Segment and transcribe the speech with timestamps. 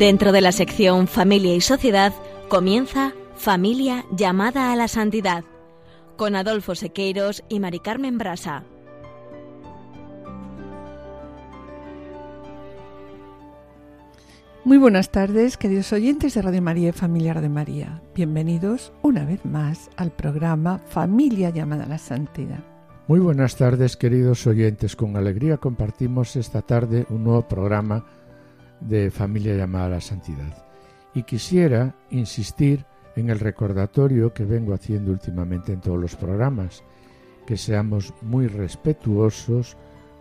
[0.00, 2.14] Dentro de la sección Familia y Sociedad
[2.48, 5.44] comienza Familia llamada a la santidad
[6.16, 8.64] con Adolfo Sequeiros y Mari Carmen Brasa.
[14.64, 18.00] Muy buenas tardes, queridos oyentes de Radio María y Familiar de María.
[18.14, 22.64] Bienvenidos una vez más al programa Familia llamada a la Santidad.
[23.06, 24.96] Muy buenas tardes, queridos oyentes.
[24.96, 28.06] Con alegría compartimos esta tarde un nuevo programa
[28.80, 30.66] de Familia llamada a la Santidad.
[31.14, 32.84] Y quisiera insistir
[33.16, 36.82] en el recordatorio que vengo haciendo últimamente en todos los programas,
[37.46, 39.76] que seamos muy respetuosos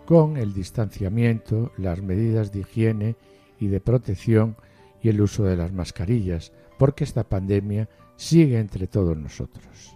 [0.06, 3.16] con el distanciamiento, las medidas de higiene
[3.60, 4.56] y de protección
[5.02, 9.96] y el uso de las mascarillas, porque esta pandemia sigue entre todos nosotros.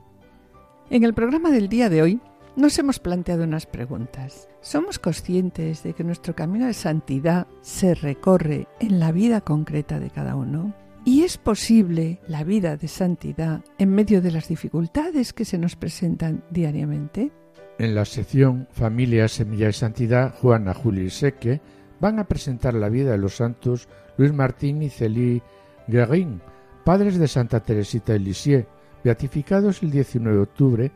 [0.90, 2.22] En el programa del día de hoy
[2.56, 4.48] nos hemos planteado unas preguntas.
[4.64, 10.10] ¿Somos conscientes de que nuestro camino de santidad se recorre en la vida concreta de
[10.10, 10.74] cada uno?
[11.04, 15.76] ¿Y es posible la vida de santidad en medio de las dificultades que se nos
[15.76, 17.30] presentan diariamente?
[17.78, 21.60] En la sección Familia, Semilla y Santidad, Juana, Julio y Seque
[22.00, 25.44] van a presentar la vida de los santos Luis Martín y Célie
[25.90, 26.40] Guérin,
[26.86, 28.66] padres de Santa Teresita de Lisieux,
[29.04, 30.92] beatificados el 19 de octubre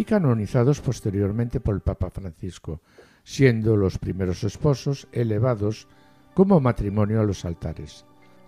[0.00, 2.80] y canonizados posteriormente por el Papa Francisco,
[3.24, 5.88] siendo los primeros esposos elevados
[6.34, 8.04] como matrimonio a los altares.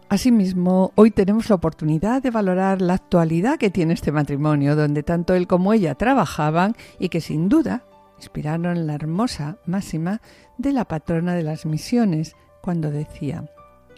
[0.09, 5.35] Asimismo, hoy tenemos la oportunidad de valorar la actualidad que tiene este matrimonio, donde tanto
[5.35, 7.85] él como ella trabajaban y que sin duda
[8.19, 10.21] inspiraron la hermosa máxima
[10.59, 13.47] de la patrona de las misiones, cuando decía,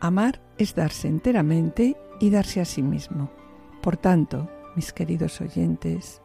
[0.00, 3.30] amar es darse enteramente y darse a sí mismo.
[3.82, 6.22] Por tanto, mis queridos oyentes,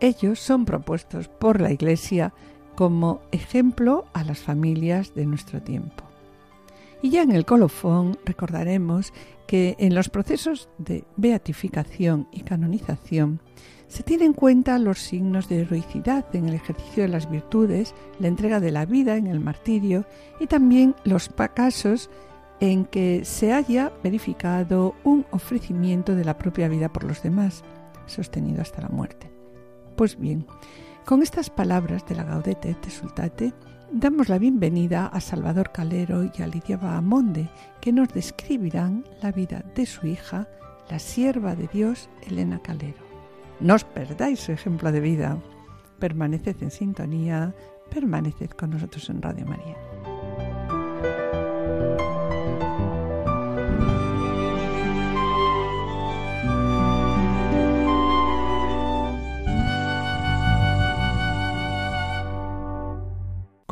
[0.00, 2.32] ellos son propuestos por la Iglesia
[2.74, 6.04] como ejemplo a las familias de nuestro tiempo.
[7.02, 9.12] Y ya en el colofón recordaremos
[9.46, 13.40] que en los procesos de beatificación y canonización
[13.88, 18.28] se tienen en cuenta los signos de heroicidad en el ejercicio de las virtudes, la
[18.28, 20.06] entrega de la vida en el martirio
[20.40, 22.08] y también los casos
[22.60, 27.64] en que se haya verificado un ofrecimiento de la propia vida por los demás,
[28.06, 29.30] sostenido hasta la muerte.
[29.96, 30.46] Pues bien,
[31.04, 33.52] con estas palabras de la Gaudete et Sultate,
[33.92, 39.64] damos la bienvenida a Salvador Calero y a Lidia Bahamonde, que nos describirán la vida
[39.74, 40.48] de su hija,
[40.88, 43.02] la sierva de Dios, Elena Calero.
[43.60, 45.38] No os perdáis su ejemplo de vida.
[45.98, 47.54] Permaneced en sintonía,
[47.90, 49.76] permaneced con nosotros en Radio María.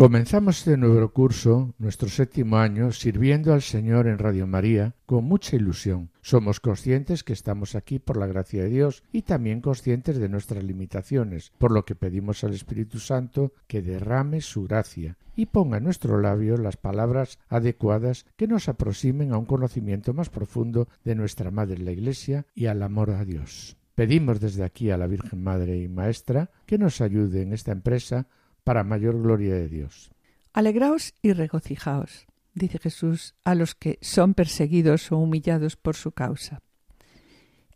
[0.01, 5.57] Comenzamos este nuevo curso, nuestro séptimo año, sirviendo al Señor en Radio María con mucha
[5.57, 6.09] ilusión.
[6.23, 10.65] Somos conscientes que estamos aquí por la gracia de Dios y también conscientes de nuestras
[10.65, 15.85] limitaciones, por lo que pedimos al Espíritu Santo que derrame su gracia y ponga en
[15.85, 21.51] nuestro labio las palabras adecuadas que nos aproximen a un conocimiento más profundo de nuestra
[21.51, 23.77] Madre la Iglesia y al amor a Dios.
[23.95, 28.29] Pedimos desde aquí a la Virgen Madre y Maestra que nos ayude en esta empresa
[28.65, 30.11] para mayor gloria de Dios.
[30.53, 36.63] Alegraos y regocijaos, dice Jesús a los que son perseguidos o humillados por su causa.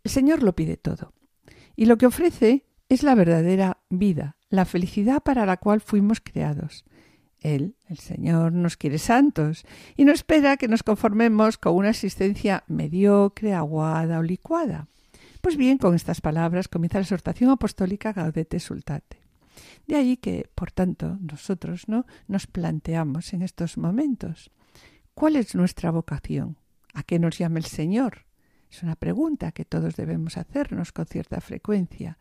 [0.03, 1.13] El Señor lo pide todo,
[1.75, 6.85] y lo que ofrece es la verdadera vida, la felicidad para la cual fuimos creados.
[7.39, 9.65] Él, el Señor, nos quiere santos
[9.95, 14.87] y no espera que nos conformemos con una existencia mediocre, aguada o licuada.
[15.41, 19.24] Pues bien, con estas palabras comienza la exhortación apostólica Gaudete Sultate.
[19.87, 22.05] De ahí que, por tanto, nosotros ¿no?
[22.27, 24.51] nos planteamos en estos momentos
[25.13, 26.57] ¿cuál es nuestra vocación?
[26.93, 28.25] ¿A qué nos llama el Señor?
[28.69, 32.17] Es una pregunta que todos debemos hacernos con cierta frecuencia.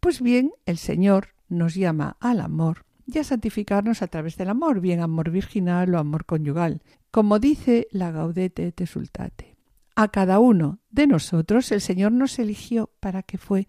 [0.00, 4.80] Pues bien, el Señor nos llama al amor y a santificarnos a través del amor,
[4.80, 9.56] bien amor virginal o amor conyugal, como dice la Gaudete te Sultate.
[9.96, 13.66] A cada uno de nosotros el Señor nos eligió para que fue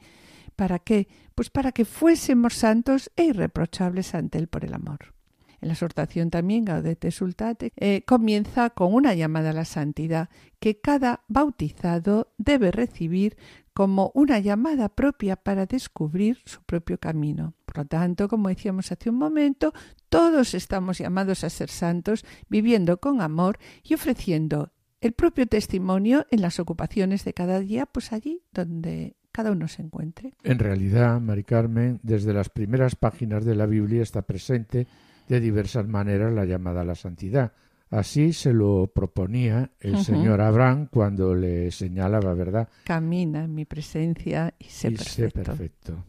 [0.62, 1.08] ¿Para qué?
[1.34, 5.16] Pues para que fuésemos santos e irreprochables ante Él por el amor.
[5.60, 10.30] En la exhortación también Gaudete Sultate eh, comienza con una llamada a la santidad
[10.60, 13.38] que cada bautizado debe recibir
[13.74, 17.56] como una llamada propia para descubrir su propio camino.
[17.66, 19.74] Por lo tanto, como decíamos hace un momento,
[20.10, 26.44] todos estamos llamados a ser santos, viviendo con amor y ofreciendo el propio testimonio en
[26.44, 30.34] las ocupaciones de cada día, pues allí donde cada uno se encuentre.
[30.44, 34.88] En realidad, Mari Carmen, desde las primeras páginas de la Biblia está presente
[35.28, 37.54] de diversas maneras la llamada a la santidad.
[37.90, 42.70] Así se lo proponía el Señor Abraham cuando le señalaba, ¿verdad?
[42.86, 45.44] Camina en mi presencia y sé y sé perfecto.
[45.44, 46.06] perfecto.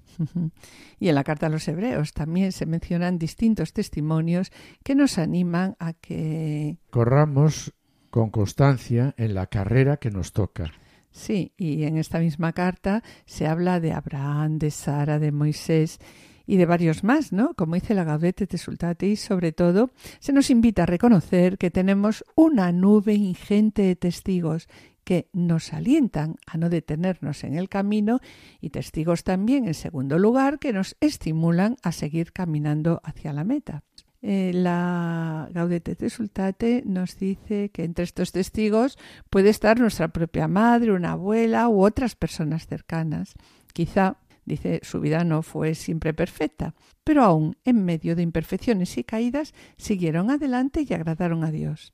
[1.00, 4.52] Y en la carta a los hebreos también se mencionan distintos testimonios
[4.84, 7.72] que nos animan a que Corramos
[8.10, 10.70] con constancia en la carrera que nos toca.
[11.12, 15.99] Sí, y en esta misma carta se habla de Abraham, de Sara, de Moisés
[16.47, 17.55] y de varios más, ¿no?
[17.55, 22.25] Como dice la Gaudete Tesultate y sobre todo se nos invita a reconocer que tenemos
[22.35, 24.69] una nube ingente de testigos
[25.05, 28.20] que nos alientan a no detenernos en el camino
[28.61, 33.82] y testigos también, en segundo lugar, que nos estimulan a seguir caminando hacia la meta.
[34.24, 38.96] Eh, la Gaudete Tesultate nos dice que entre estos testigos
[39.30, 43.34] puede estar nuestra propia madre, una abuela u otras personas cercanas.
[43.72, 49.02] Quizá, dice, su vida no fue siempre perfecta, pero aún en medio de imperfecciones y
[49.02, 51.92] caídas siguieron adelante y agradaron a Dios.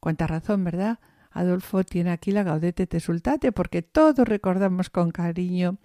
[0.00, 0.98] Cuánta razón, ¿verdad?
[1.30, 5.76] Adolfo tiene aquí la Gaudete Tesultate porque todos recordamos con cariño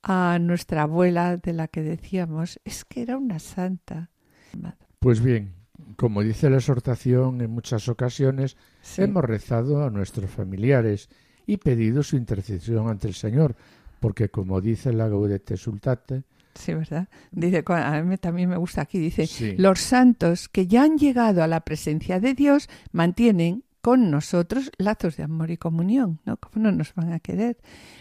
[0.00, 4.10] a nuestra abuela de la que decíamos es que era una santa.
[5.00, 5.54] Pues bien,
[5.96, 9.02] como dice la exhortación en muchas ocasiones, Sí.
[9.02, 11.08] hemos rezado a nuestros familiares
[11.46, 13.54] y pedido su intercesión ante el Señor,
[14.00, 16.22] porque como dice la Gaudete Sultate,
[16.54, 17.06] Sí, ¿verdad?
[17.30, 19.54] Dice, a mí también me gusta aquí, dice, Sí.
[19.56, 25.16] los santos que ya han llegado a la presencia de Dios mantienen con nosotros lazos
[25.16, 26.36] de amor y comunión, ¿no?
[26.36, 27.58] ¿Cómo no nos van a querer?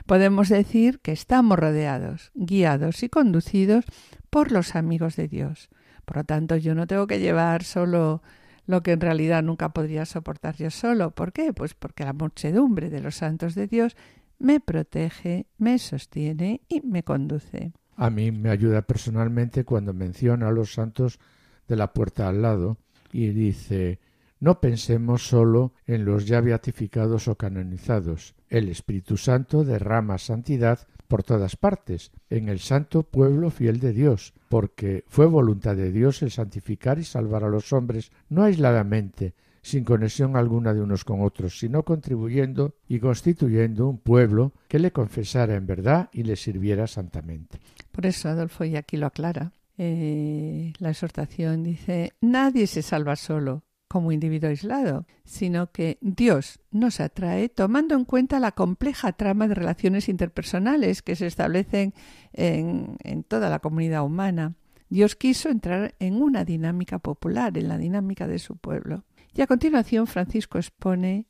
[0.07, 3.85] Podemos decir que estamos rodeados, guiados y conducidos
[4.31, 5.69] por los amigos de Dios.
[6.07, 8.21] Por lo tanto, yo no tengo que llevar solo
[8.65, 11.11] lo que en realidad nunca podría soportar yo solo.
[11.11, 11.51] ¿Por qué?
[11.51, 13.97] Pues porque la muchedumbre de los santos de Dios
[14.39, 17.73] me protege, me sostiene y me conduce.
[17.97, 21.19] a mí me ayuda personalmente cuando menciona a los santos
[21.67, 22.77] de la puerta al lado
[23.11, 23.99] y dice
[24.39, 28.33] no pensemos solo en los ya beatificados o canonizados.
[28.49, 34.33] El Espíritu Santo derrama santidad por todas partes, en el santo pueblo fiel de Dios,
[34.49, 39.83] porque fue voluntad de Dios el santificar y salvar a los hombres, no aisladamente, sin
[39.83, 45.55] conexión alguna de unos con otros, sino contribuyendo y constituyendo un pueblo que le confesara
[45.55, 47.59] en verdad y le sirviera santamente.
[47.91, 49.51] Por eso Adolfo y aquí lo aclara.
[49.77, 56.99] Eh, la exhortación dice, nadie se salva solo como individuo aislado, sino que Dios nos
[56.99, 61.93] atrae tomando en cuenta la compleja trama de relaciones interpersonales que se establecen
[62.33, 64.55] en, toda la comunidad humana.
[64.89, 69.03] Dios quiso entrar en una dinámica popular, en la dinámica de su pueblo.
[69.33, 71.27] Y a continuación Francisco expone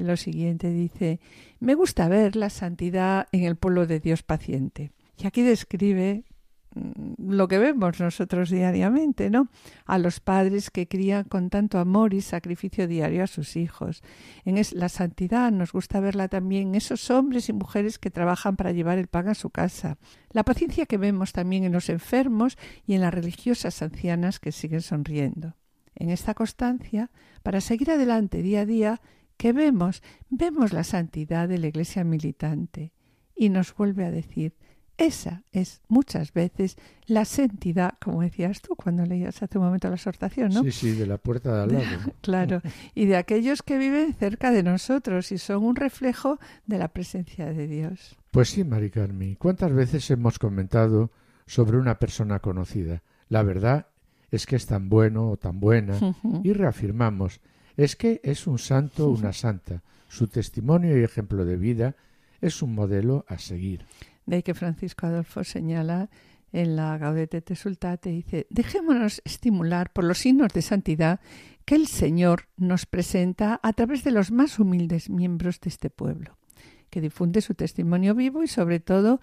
[0.00, 1.20] lo siguiente, dice,
[1.58, 4.92] me gusta ver la santidad en el pueblo de Dios paciente.
[5.16, 6.24] Y aquí describe
[6.74, 9.48] lo que vemos nosotros diariamente, ¿no?
[9.86, 14.02] A los padres que crían con tanto amor y sacrificio diario a sus hijos.
[14.44, 18.56] En es- la santidad nos gusta verla también en esos hombres y mujeres que trabajan
[18.56, 19.98] para llevar el pan a su casa.
[20.30, 22.56] La paciencia que vemos también en los enfermos
[22.86, 25.56] y en las religiosas ancianas que siguen sonriendo.
[25.94, 27.10] En esta constancia,
[27.42, 29.00] para seguir adelante día a día,
[29.36, 32.92] que vemos, vemos la santidad de la Iglesia militante
[33.34, 34.54] y nos vuelve a decir,
[34.98, 36.76] esa es muchas veces
[37.06, 40.64] la santidad, como decías tú cuando leías hace un momento la exhortación, ¿no?
[40.64, 42.12] Sí, sí, de la puerta de al lado.
[42.20, 42.62] Claro,
[42.94, 47.46] y de aquellos que viven cerca de nosotros y son un reflejo de la presencia
[47.46, 48.16] de Dios.
[48.32, 51.10] Pues sí, Mari Carmen, ¿cuántas veces hemos comentado
[51.46, 53.02] sobre una persona conocida?
[53.28, 53.86] La verdad
[54.32, 55.98] es que es tan bueno o tan buena
[56.42, 57.40] y reafirmamos,
[57.76, 59.82] es que es un santo o una santa.
[60.08, 61.94] Su testimonio y ejemplo de vida
[62.40, 63.84] es un modelo a seguir.
[64.28, 66.10] De que Francisco Adolfo señala
[66.52, 71.20] en la Gaudete Tesultate, dice, dejémonos estimular por los signos de santidad
[71.64, 76.36] que el Señor nos presenta a través de los más humildes miembros de este pueblo,
[76.90, 79.18] que difunde su testimonio vivo y sobre todo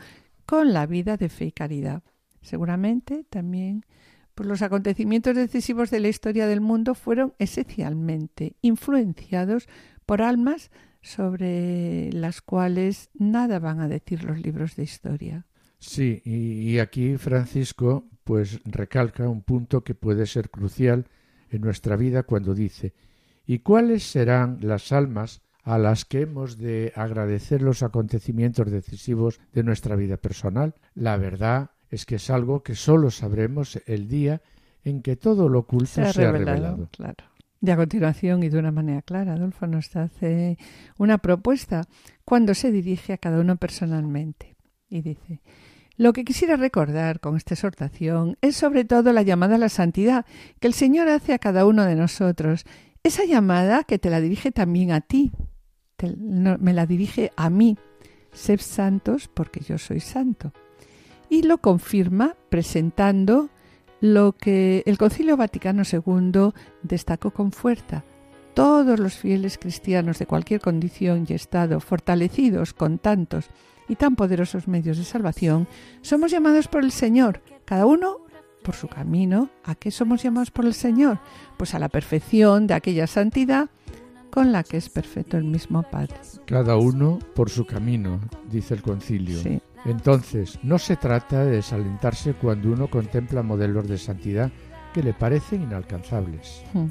[0.47, 2.01] con la vida de fe y caridad.
[2.41, 3.85] Seguramente también
[4.33, 9.69] por los acontecimientos decisivos de la historia del mundo fueron esencialmente influenciados
[10.07, 10.71] por almas
[11.05, 15.45] sobre las cuales nada van a decir los libros de historia.
[15.77, 21.05] Sí, y, aquí Francisco pues recalca un punto que puede ser crucial
[21.51, 22.93] en nuestra vida cuando dice
[23.45, 29.61] ¿Y cuáles serán las almas a las que hemos de agradecer los acontecimientos decisivos de
[29.63, 30.73] nuestra vida personal?
[30.95, 34.41] La verdad es que es algo que solo sabremos el día
[34.83, 36.89] en que todo lo oculto Se ha sea revelado, revelado.
[36.91, 37.25] claro.
[37.65, 40.59] Y a continuación, y de una manera clara, Adolfo nos hace
[40.99, 41.81] una propuesta
[42.23, 44.55] cuando se dirige a cada uno personalmente.
[44.87, 45.41] Y dice,
[45.97, 50.27] lo que quisiera recordar con esta exhortación es sobre todo la llamada a la santidad
[50.59, 52.65] que el Señor hace a cada uno de nosotros
[53.01, 55.31] esa llamada que te la dirige también a ti,
[56.59, 57.79] me la dirige a mí,
[58.31, 60.53] sed santos porque yo soy santo.
[61.29, 63.49] Y lo confirma presentando
[64.13, 66.51] lo que el Concilio Vaticano II
[66.83, 68.03] destacó con fuerza.
[68.53, 73.49] Todos los fieles cristianos de cualquier condición y estado, fortalecidos con tantos
[73.89, 75.67] y tan poderosos medios de salvación,
[76.01, 78.19] somos llamados por el Señor, cada uno
[78.63, 79.49] por su camino.
[79.63, 81.19] ¿A qué somos llamados por el Señor?
[81.57, 83.69] Pues a la perfección de aquella santidad
[84.29, 86.15] con la que es perfecto el mismo Padre.
[86.45, 88.19] Cada uno por su camino,
[88.51, 89.39] dice el concilio.
[89.85, 94.51] Entonces, no se trata de desalentarse cuando uno contempla modelos de santidad
[94.93, 96.63] que le parecen inalcanzables.
[96.73, 96.87] Hmm.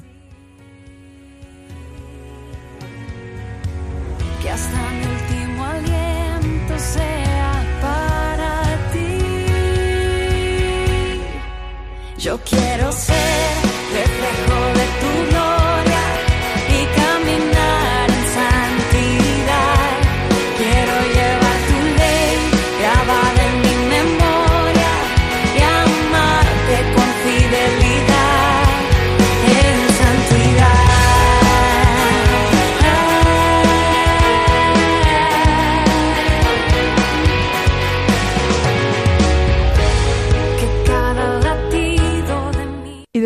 [4.41, 9.17] Que hasta mi último aliento sea para ti.
[12.17, 13.55] Yo quiero ser
[13.93, 14.74] reflejo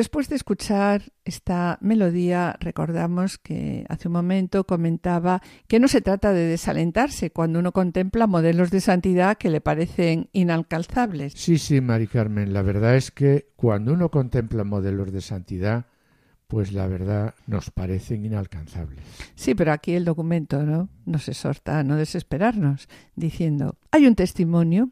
[0.10, 6.34] después de escuchar esta melodía, recordamos que hace un momento comentaba que no se trata
[6.34, 11.34] de desalentarse cuando uno contempla modelos de santidad que le parecen inalcanzables.
[11.36, 15.86] Sí, sí, Mari Carmen, la verdad es que cuando uno contempla modelos de santidad,
[16.48, 19.04] pues la verdad nos parecen inalcanzables.
[19.36, 20.90] Sí, pero aquí el documento ¿no?
[21.06, 24.90] nos exhorta a no desesperarnos, diciendo, hay un testimonio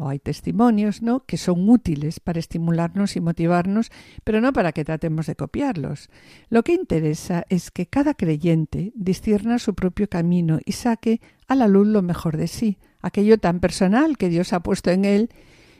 [0.00, 1.24] o hay testimonios, ¿no?
[1.26, 3.92] que son útiles para estimularnos y motivarnos,
[4.24, 6.08] pero no para que tratemos de copiarlos.
[6.48, 11.68] Lo que interesa es que cada creyente discierna su propio camino y saque a la
[11.68, 15.30] luz lo mejor de sí, aquello tan personal que Dios ha puesto en él,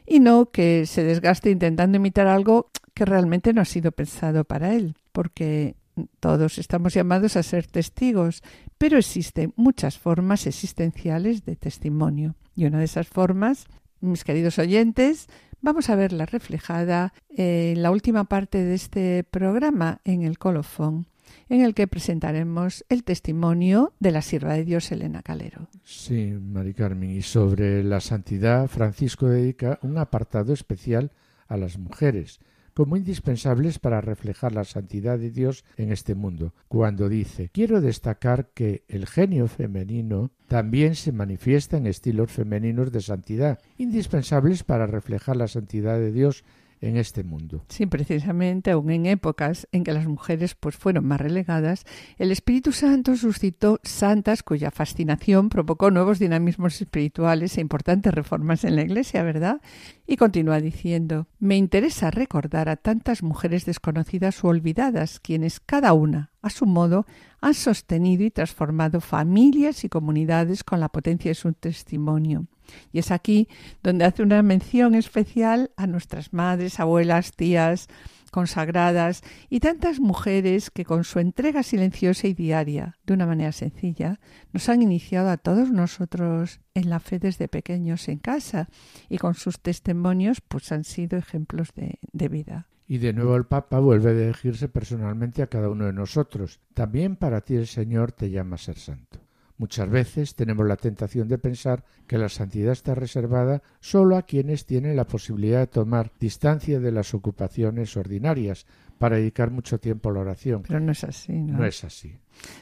[0.07, 4.75] y no que se desgaste intentando imitar algo que realmente no ha sido pensado para
[4.75, 5.77] él, porque
[6.19, 8.43] todos estamos llamados a ser testigos,
[8.77, 12.35] pero existen muchas formas existenciales de testimonio.
[12.55, 13.67] Y una de esas formas
[14.01, 15.29] mis queridos oyentes,
[15.61, 21.07] vamos a verla reflejada en la última parte de este programa en el colofón,
[21.49, 25.69] en el que presentaremos el testimonio de la sierva de Dios Elena Calero.
[25.85, 31.13] Sí, Mari Carmen, y sobre la santidad, Francisco dedica un apartado especial
[31.49, 32.41] a las mujeres,
[32.75, 38.51] como indispensables para reflejar la santidad de Dios en este mundo, cuando dice Quiero destacar
[38.55, 45.37] que el genio femenino también se manifiesta en estilos femeninos de santidad, indispensables para reflejar
[45.37, 46.45] la santidad de Dios
[46.81, 47.65] en este mundo.
[47.69, 51.85] Sí, precisamente, aún en épocas en que las mujeres pues fueron más relegadas,
[52.19, 58.77] el Espíritu Santo suscitó santas cuya fascinación provocó nuevos dinamismos espirituales e importantes reformas en
[58.77, 59.61] la Iglesia, ¿verdad?
[60.07, 66.31] Y continúa diciendo, me interesa recordar a tantas mujeres desconocidas o olvidadas, quienes cada una,
[66.43, 67.07] a su modo,
[67.41, 72.47] han sostenido y transformado familias y comunidades con la potencia de su testimonio.
[72.93, 73.49] Y es aquí
[73.83, 77.89] donde hace una mención especial a nuestras madres, abuelas, tías,
[78.31, 84.21] consagradas y tantas mujeres que con su entrega silenciosa y diaria, de una manera sencilla,
[84.53, 88.69] nos han iniciado a todos nosotros en la fe desde pequeños en casa
[89.09, 92.69] y con sus testimonios pues han sido ejemplos de, vida.
[92.87, 96.61] Y de nuevo el Papa vuelve a dirigirse personalmente a cada uno de nosotros.
[96.75, 99.19] También para ti el Señor te llama a ser santo.
[99.61, 104.65] Muchas veces tenemos la tentación de pensar que la santidad está reservada solo a quienes
[104.65, 108.65] tienen la posibilidad de tomar distancia de las ocupaciones ordinarias
[108.97, 110.63] para dedicar mucho tiempo a la oración.
[110.63, 111.59] Pero no es así, ¿no?
[111.59, 112.17] No es así.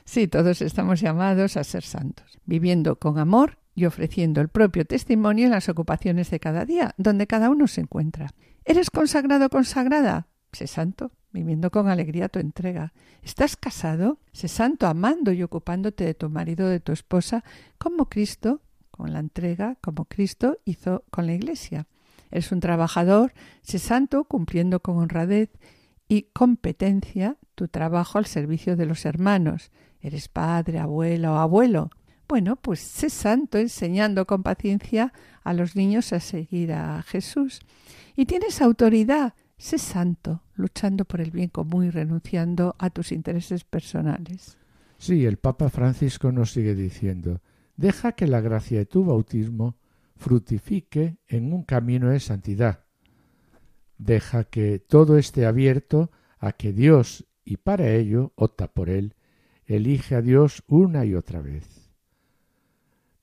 [0.04, 5.44] Sí, todos estamos llamados a ser santos, viviendo con amor y ofreciendo el propio testimonio
[5.44, 8.34] en las ocupaciones de cada día, donde cada uno se encuentra.
[8.64, 10.26] ¿Eres consagrado consagrada?
[10.50, 12.92] Sé santo viviendo con alegría tu entrega.
[13.22, 14.18] ¿Estás casado?
[14.32, 17.44] Sé santo, amando y ocupándote de tu marido de tu esposa,
[17.78, 21.86] como Cristo, con la entrega, como Cristo hizo con la Iglesia.
[22.30, 23.32] Eres un trabajador,
[23.62, 25.50] sé santo, cumpliendo con honradez
[26.08, 29.70] y competencia tu trabajo al servicio de los hermanos.
[30.00, 31.90] Eres padre, abuela o abuelo.
[32.28, 37.60] Bueno, pues sé santo enseñando con paciencia a los niños a seguir a Jesús.
[38.16, 43.64] Y tienes autoridad, Sé santo, luchando por el bien común y renunciando a tus intereses
[43.64, 44.56] personales.
[44.98, 47.40] Sí, el Papa Francisco nos sigue diciendo,
[47.76, 49.76] deja que la gracia de tu bautismo
[50.16, 52.84] frutifique en un camino de santidad.
[53.98, 59.14] Deja que todo esté abierto a que Dios y para ello opta por él,
[59.66, 61.90] elige a Dios una y otra vez.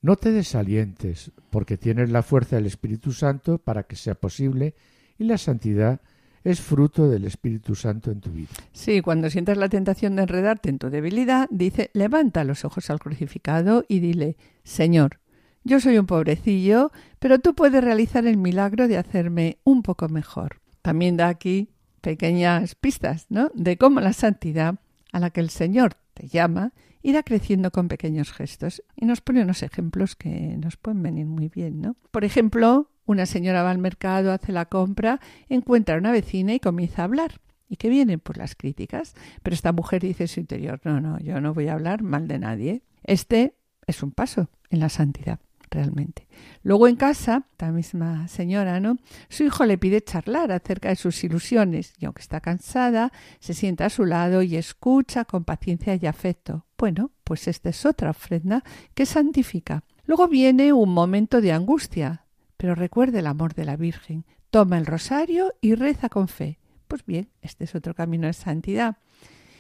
[0.02, 4.76] No te desalientes, porque tienes la fuerza del Espíritu Santo para que sea posible
[5.18, 6.02] y la santidad
[6.46, 8.50] es fruto del Espíritu Santo en tu vida.
[8.72, 13.00] Sí, cuando sientas la tentación de enredarte en tu debilidad, dice, levanta los ojos al
[13.00, 15.20] crucificado y dile, Señor,
[15.64, 20.62] yo soy un pobrecillo, pero tú puedes realizar el milagro de hacerme un poco mejor.
[20.84, 21.72] También da aquí
[22.02, 23.50] pequeñas pistas, ¿no?
[23.56, 24.76] De cómo la santidad
[25.12, 28.84] a la que el Señor te llama irá creciendo con pequeños gestos.
[28.96, 31.96] Y nos pone unos ejemplos que nos pueden venir muy bien, ¿no?
[32.12, 35.20] Por ejemplo, una señora va al mercado, hace la compra,
[35.50, 37.40] encuentra a una vecina y comienza a hablar.
[37.68, 38.20] ¿Y qué vienen?
[38.20, 39.16] Pues las críticas.
[39.44, 42.28] Pero esta mujer dice en su interior, no, no, yo no voy a hablar mal
[42.28, 42.84] de nadie.
[43.04, 43.56] Este
[43.88, 46.28] es un paso en la santidad realmente.
[46.64, 48.98] Luego en casa, la misma señora, ¿no?
[49.30, 53.86] Su hijo le pide charlar acerca de sus ilusiones y aunque está cansada, se sienta
[53.86, 56.66] a su lado y escucha con paciencia y afecto.
[56.78, 59.84] Bueno, pues esta es otra ofrenda que santifica.
[60.06, 62.25] Luego viene un momento de angustia,
[62.58, 64.26] pero recuerde el amor de la Virgen.
[64.50, 66.60] Toma el rosario y reza con fe.
[66.88, 68.98] Pues bien, este es otro camino de santidad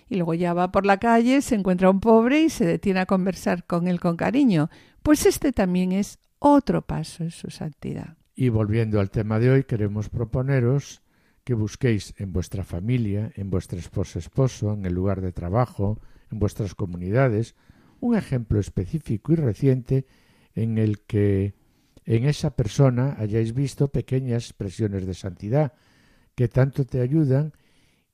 [0.07, 3.05] y luego ya va por la calle, se encuentra un pobre y se detiene a
[3.05, 4.69] conversar con él con cariño.
[5.01, 8.17] Pues este también es otro paso en su santidad.
[8.35, 11.01] Y volviendo al tema de hoy, queremos proponeros
[11.43, 15.99] que busquéis en vuestra familia, en vuestra esposa esposo, en el lugar de trabajo,
[16.31, 17.55] en vuestras comunidades,
[17.99, 20.05] un ejemplo específico y reciente
[20.53, 21.53] en el que
[22.05, 25.73] en esa persona hayáis visto pequeñas expresiones de santidad
[26.35, 27.53] que tanto te ayudan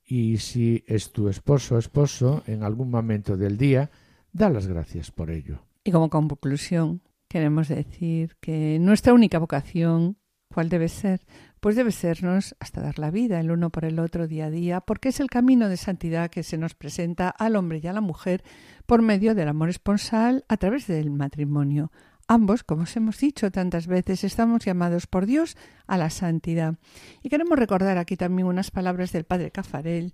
[0.04, 3.90] y si es tu esposo o esposo en algún momento del día,
[4.32, 5.60] da las gracias por ello.
[5.84, 10.16] Y como conclusión, queremos decir que nuestra única vocación,
[10.52, 11.24] ¿cuál debe ser?
[11.60, 14.80] Pues debe sernos hasta dar la vida el uno por el otro día a día,
[14.80, 18.00] porque es el camino de santidad que se nos presenta al hombre y a la
[18.00, 18.42] mujer
[18.86, 21.90] por medio del amor esponsal a través del matrimonio.
[22.28, 25.56] Ambos, como os hemos dicho tantas veces, estamos llamados por Dios
[25.86, 26.76] a la santidad.
[27.22, 30.12] Y queremos recordar aquí también unas palabras del padre Cafarel,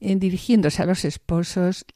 [0.00, 1.86] en dirigiéndose a los esposos,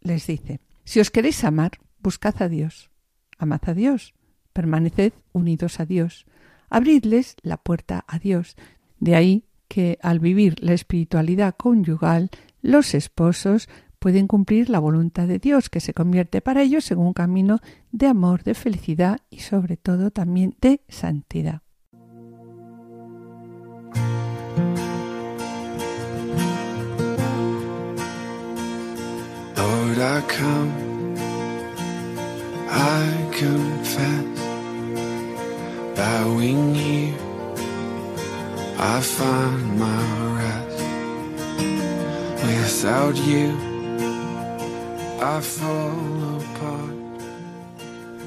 [0.00, 2.90] les dice, si os queréis amar, buscad a Dios,
[3.38, 4.14] amad a Dios,
[4.52, 6.26] permaneced unidos a Dios,
[6.70, 8.56] abridles la puerta a Dios.
[8.98, 12.30] De ahí que al vivir la espiritualidad conyugal,
[12.62, 13.68] los esposos
[14.04, 18.06] pueden cumplir la voluntad de Dios, que se convierte para ellos en un camino de
[18.06, 21.62] amor, de felicidad y sobre todo también de santidad.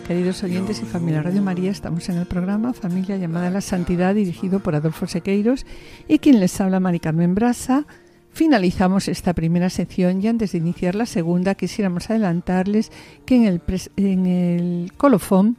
[0.08, 4.16] Queridos oyentes y familia Radio María, estamos en el programa Familia llamada a la Santidad,
[4.16, 5.66] dirigido por Adolfo Sequeiros
[6.08, 7.86] y quien les habla, Mari Carmen Brasa.
[8.32, 12.92] Finalizamos esta primera sección y antes de iniciar la segunda quisiéramos adelantarles
[13.26, 13.62] que en el,
[13.98, 15.58] en el colofón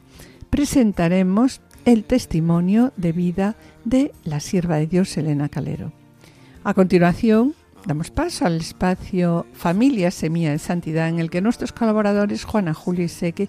[0.48, 5.92] presentaremos el testimonio de vida de la sierva de Dios Elena Calero.
[6.64, 7.54] A continuación,
[7.88, 13.04] damos paso al espacio Familia Semilla de Santidad en el que nuestros colaboradores Juana, Julio
[13.06, 13.48] y Seque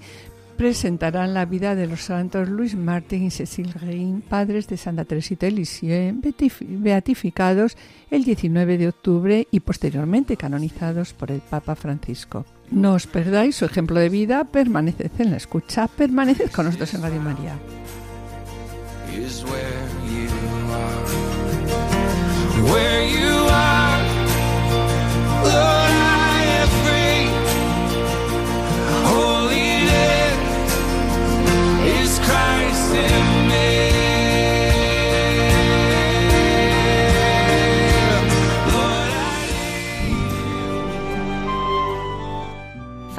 [0.58, 5.45] presentarán la vida de los santos Luis Martín y Cecil Rein, padres de Santa Teresita
[5.45, 7.78] de Lisieux, beatif- beatificados
[8.12, 12.45] el 19 de octubre y posteriormente canonizados por el Papa Francisco.
[12.71, 17.02] No os perdáis su ejemplo de vida, permaneced en la escucha, permaneced con nosotros en
[17.02, 17.56] Radio María.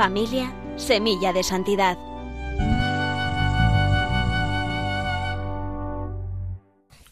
[0.01, 2.10] Familia, semilla de santidad.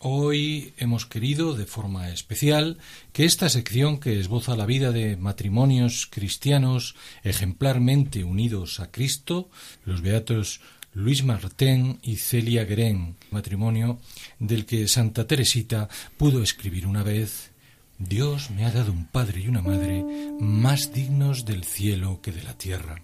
[0.01, 2.79] Hoy hemos querido, de forma especial,
[3.13, 9.51] que esta sección que esboza la vida de matrimonios cristianos ejemplarmente unidos a Cristo,
[9.85, 10.61] los beatos
[10.95, 13.99] Luis Martín y Celia Guerén, matrimonio
[14.39, 17.51] del que Santa Teresita pudo escribir una vez
[17.99, 20.05] Dios me ha dado un padre y una madre
[20.39, 23.01] más dignos del cielo que de la tierra.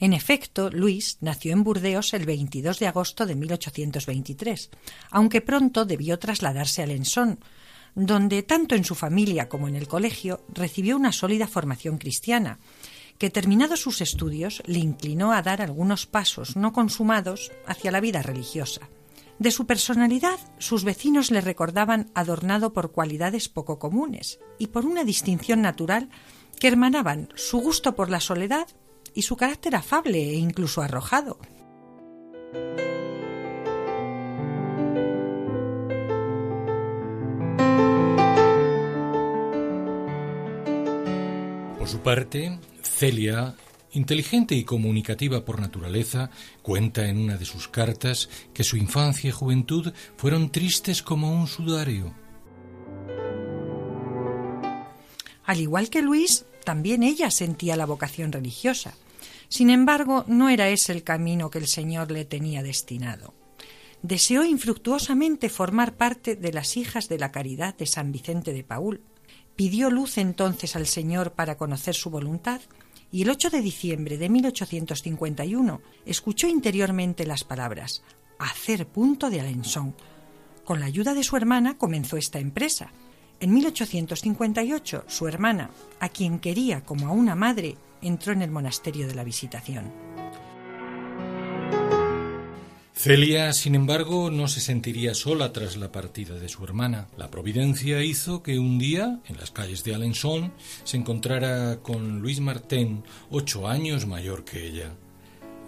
[0.00, 4.70] En efecto, Luis nació en Burdeos el 22 de agosto de 1823,
[5.10, 7.40] aunque pronto debió trasladarse a Lensón,
[7.96, 12.60] donde tanto en su familia como en el colegio recibió una sólida formación cristiana,
[13.18, 18.22] que terminados sus estudios le inclinó a dar algunos pasos no consumados hacia la vida
[18.22, 18.88] religiosa.
[19.40, 25.02] De su personalidad, sus vecinos le recordaban adornado por cualidades poco comunes y por una
[25.02, 26.08] distinción natural
[26.60, 28.68] que hermanaban su gusto por la soledad
[29.14, 31.38] y su carácter afable e incluso arrojado.
[41.78, 43.54] Por su parte, Celia,
[43.92, 46.30] inteligente y comunicativa por naturaleza,
[46.62, 51.46] cuenta en una de sus cartas que su infancia y juventud fueron tristes como un
[51.46, 52.14] sudario.
[55.44, 58.92] Al igual que Luis, también ella sentía la vocación religiosa.
[59.48, 63.32] Sin embargo, no era ese el camino que el Señor le tenía destinado.
[64.02, 69.00] Deseó infructuosamente formar parte de las hijas de la caridad de San Vicente de Paul.
[69.56, 72.60] Pidió luz entonces al Señor para conocer su voluntad
[73.10, 78.02] y el 8 de diciembre de 1851 escuchó interiormente las palabras
[78.38, 79.94] hacer punto de Alençon.
[80.66, 82.92] Con la ayuda de su hermana comenzó esta empresa.
[83.40, 85.70] En 1858 su hermana,
[86.00, 89.92] a quien quería como a una madre, entró en el monasterio de la Visitación.
[92.94, 97.06] Celia, sin embargo, no se sentiría sola tras la partida de su hermana.
[97.16, 102.40] La providencia hizo que un día, en las calles de Alençon, se encontrara con Luis
[102.40, 104.96] Martin, ocho años mayor que ella.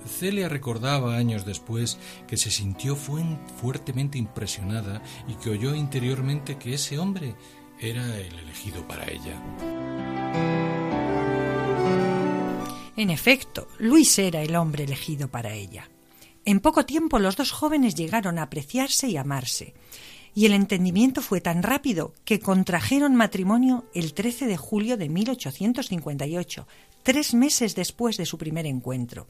[0.07, 6.99] Celia recordaba años después que se sintió fuertemente impresionada y que oyó interiormente que ese
[6.99, 7.35] hombre
[7.81, 9.41] era el elegido para ella.
[12.97, 15.89] En efecto, Luis era el hombre elegido para ella.
[16.45, 19.73] En poco tiempo los dos jóvenes llegaron a apreciarse y amarse,
[20.35, 26.69] y el entendimiento fue tan rápido que contrajeron matrimonio el 13 de julio de 1858,
[27.03, 29.27] tres meses después de su primer encuentro.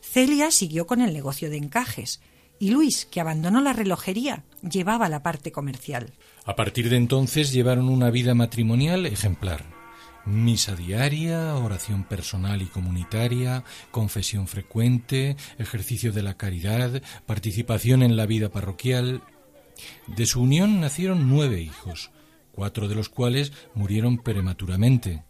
[0.00, 2.20] Celia siguió con el negocio de encajes,
[2.58, 6.12] y Luis, que abandonó la relojería, llevaba la parte comercial.
[6.44, 9.64] A partir de entonces llevaron una vida matrimonial ejemplar.
[10.24, 18.26] Misa diaria, oración personal y comunitaria, confesión frecuente, ejercicio de la caridad, participación en la
[18.26, 19.22] vida parroquial.
[20.06, 22.10] De su unión nacieron nueve hijos,
[22.52, 25.22] cuatro de los cuales murieron prematuramente.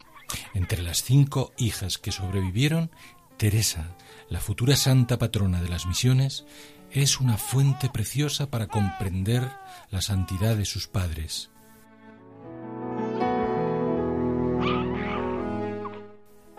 [0.55, 2.91] Entre las cinco hijas que sobrevivieron,
[3.37, 3.97] Teresa,
[4.29, 6.45] la futura santa patrona de las misiones,
[6.91, 9.49] es una fuente preciosa para comprender
[9.91, 11.51] la santidad de sus padres.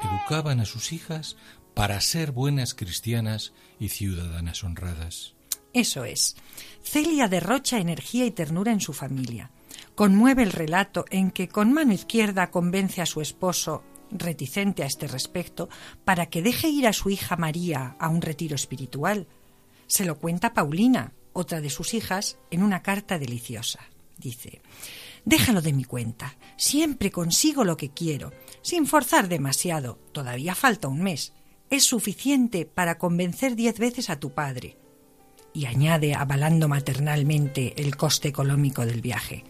[0.01, 1.35] Educaban a sus hijas
[1.73, 5.35] para ser buenas cristianas y ciudadanas honradas.
[5.73, 6.35] Eso es.
[6.83, 9.51] Celia derrocha energía y ternura en su familia.
[9.95, 15.07] Conmueve el relato en que con mano izquierda convence a su esposo, reticente a este
[15.07, 15.69] respecto,
[16.05, 19.27] para que deje ir a su hija María a un retiro espiritual.
[19.89, 23.79] Se lo cuenta Paulina, otra de sus hijas, en una carta deliciosa.
[24.17, 24.61] Dice
[25.25, 26.37] Déjalo de mi cuenta.
[26.57, 29.97] Siempre consigo lo que quiero, sin forzar demasiado.
[30.11, 31.33] Todavía falta un mes.
[31.69, 34.77] Es suficiente para convencer diez veces a tu padre.
[35.53, 39.43] Y añade, avalando maternalmente el coste económico del viaje.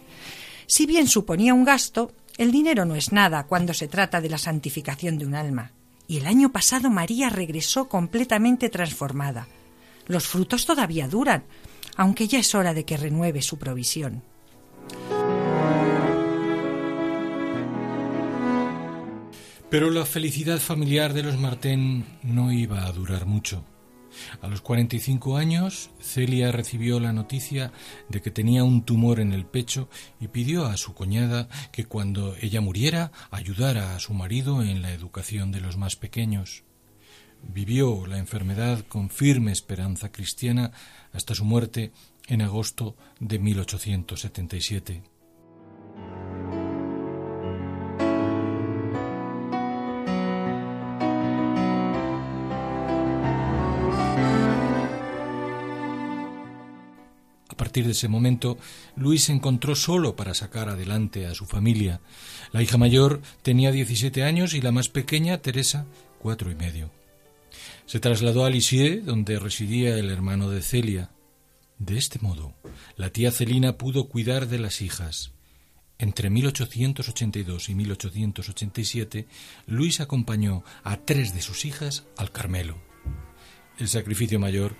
[0.67, 4.38] Si bien suponía un gasto, el dinero no es nada cuando se trata de la
[4.38, 5.73] santificación de un alma.
[6.08, 9.47] Y el año pasado María regresó completamente transformada.
[10.10, 11.43] Los frutos todavía duran,
[11.95, 14.24] aunque ya es hora de que renueve su provisión.
[19.69, 23.63] Pero la felicidad familiar de los Martén no iba a durar mucho.
[24.41, 27.72] A los 45 años, Celia recibió la noticia
[28.10, 32.36] de que tenía un tumor en el pecho y pidió a su cuñada que cuando
[32.41, 36.63] ella muriera ayudara a su marido en la educación de los más pequeños.
[37.41, 40.71] Vivió la enfermedad con firme esperanza cristiana
[41.13, 41.91] hasta su muerte
[42.28, 45.04] en agosto de 1877.
[57.49, 58.58] A partir de ese momento,
[58.95, 61.99] Luis se encontró solo para sacar adelante a su familia.
[62.52, 65.86] La hija mayor tenía 17 años y la más pequeña, Teresa,
[66.19, 66.99] cuatro y medio.
[67.89, 71.10] Se trasladó a Lisieux, donde residía el hermano de Celia.
[71.80, 72.54] De este modo,
[72.97, 75.32] la tía Celina pudo cuidar de las hijas.
[75.97, 79.28] Entre 1882 y 1887,
[79.65, 82.78] Luis acompañó a tres de sus hijas al Carmelo.
[83.80, 84.75] El sacrificio mayor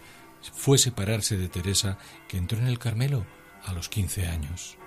[0.54, 3.26] fue separarse de Teresa, que entró en el Carmelo
[3.64, 4.78] a los 15 años.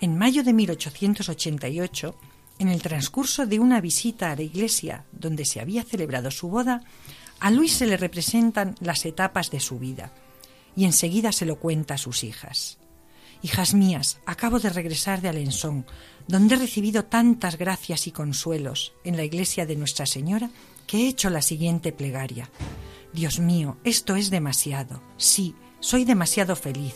[0.00, 2.18] En mayo de 1888,
[2.58, 6.82] en el transcurso de una visita a la iglesia donde se había celebrado su boda,
[7.40, 10.12] a Luis se le representan las etapas de su vida
[10.74, 12.78] y enseguida se lo cuenta a sus hijas.
[13.42, 15.86] Hijas mías, acabo de regresar de Alençon,
[16.26, 20.50] donde he recibido tantas gracias y consuelos en la iglesia de Nuestra Señora
[20.86, 22.50] que he hecho la siguiente plegaria.
[23.12, 25.00] Dios mío, esto es demasiado.
[25.16, 26.94] Sí, soy demasiado feliz.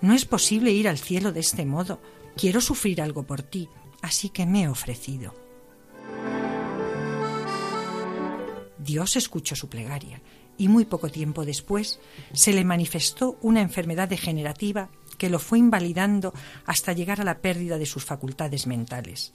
[0.00, 2.00] No es posible ir al cielo de este modo.
[2.36, 3.68] Quiero sufrir algo por ti,
[4.02, 5.34] así que me he ofrecido.
[8.78, 10.20] Dios escuchó su plegaria
[10.56, 12.00] y muy poco tiempo después
[12.32, 16.32] se le manifestó una enfermedad degenerativa que lo fue invalidando
[16.64, 19.32] hasta llegar a la pérdida de sus facultades mentales.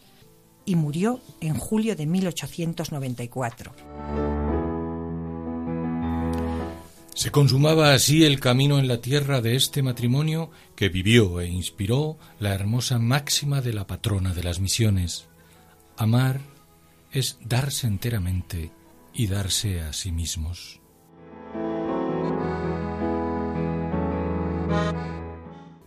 [0.65, 4.44] Y murió en julio de 1894.
[7.15, 12.17] Se consumaba así el camino en la tierra de este matrimonio que vivió e inspiró
[12.39, 15.25] la hermosa máxima de la patrona de las misiones.
[15.95, 16.41] Amar
[17.13, 18.73] es darse enteramente
[19.13, 20.81] y darse a sí mismos.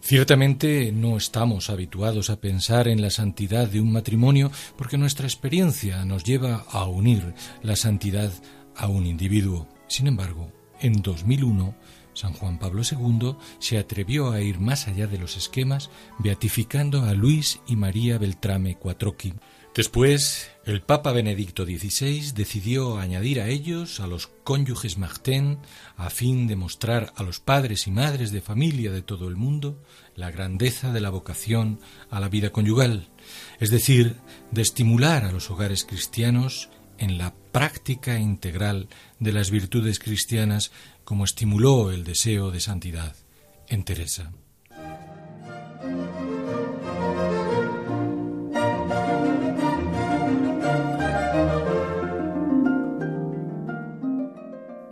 [0.00, 6.06] Ciertamente no estamos habituados a pensar en la santidad de un matrimonio porque nuestra experiencia
[6.06, 8.32] nos lleva a unir la santidad
[8.74, 9.68] a un individuo.
[9.88, 11.74] Sin embargo, en 2001,
[12.14, 17.14] San Juan Pablo II se atrevió a ir más allá de los esquemas, beatificando a
[17.14, 19.34] Luis y María Beltrame Quattrocchi.
[19.74, 25.58] Después, el Papa Benedicto XVI decidió añadir a ellos a los cónyuges Martin
[25.96, 29.80] a fin de mostrar a los padres y madres de familia de todo el mundo
[30.16, 31.78] la grandeza de la vocación
[32.10, 33.08] a la vida conyugal,
[33.60, 34.16] es decir,
[34.50, 40.70] de estimular a los hogares cristianos en la práctica integral de las virtudes cristianas
[41.04, 43.16] como estimuló el deseo de santidad
[43.68, 44.32] en Teresa.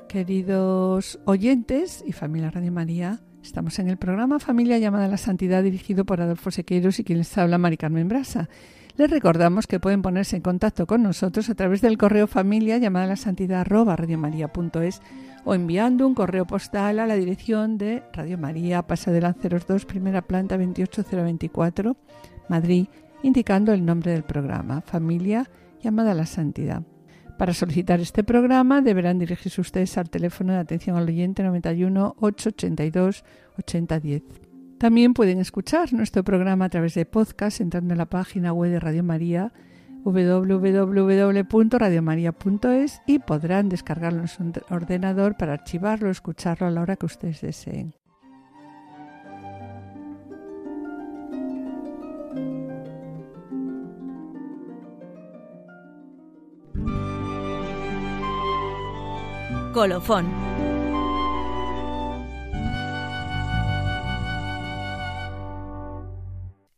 [0.08, 5.62] Queridos oyentes y familia Radio María, estamos en el programa Familia llamada a la Santidad
[5.62, 8.48] dirigido por Adolfo Sequeiros y quien les habla Mari Carmen Brasa.
[8.98, 13.06] Les recordamos que pueden ponerse en contacto con nosotros a través del correo familia llamada
[13.06, 15.02] la santidad arroba radiomaria.es
[15.44, 19.84] o enviando un correo postal a la dirección de Radio María, Pasa de Lanceros 2,
[19.84, 21.94] primera planta 28024,
[22.48, 22.86] Madrid,
[23.22, 25.50] indicando el nombre del programa, Familia
[25.82, 26.82] llamada la Santidad.
[27.36, 33.24] Para solicitar este programa deberán dirigirse ustedes al teléfono de atención al oyente 91 882
[33.58, 34.45] 8010.
[34.78, 38.80] También pueden escuchar nuestro programa a través de podcast entrando en la página web de
[38.80, 39.52] Radio María
[40.04, 47.06] www.radiomaria.es y podrán descargarlo en su ordenador para archivarlo o escucharlo a la hora que
[47.06, 47.94] ustedes deseen.
[59.72, 60.55] Colofón.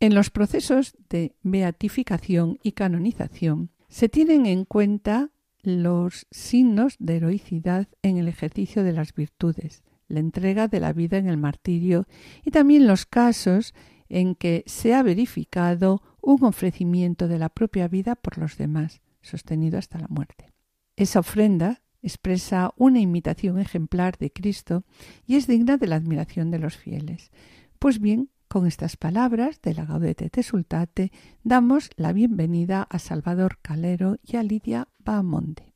[0.00, 5.30] En los procesos de beatificación y canonización se tienen en cuenta
[5.62, 11.18] los signos de heroicidad en el ejercicio de las virtudes, la entrega de la vida
[11.18, 12.06] en el martirio
[12.44, 13.74] y también los casos
[14.08, 19.78] en que se ha verificado un ofrecimiento de la propia vida por los demás, sostenido
[19.78, 20.52] hasta la muerte.
[20.96, 24.84] Esa ofrenda expresa una imitación ejemplar de Cristo
[25.26, 27.32] y es digna de la admiración de los fieles.
[27.80, 31.12] Pues bien, con estas palabras de la Gaudete te Sultate
[31.44, 35.74] damos la bienvenida a Salvador Calero y a Lidia Bahamonde.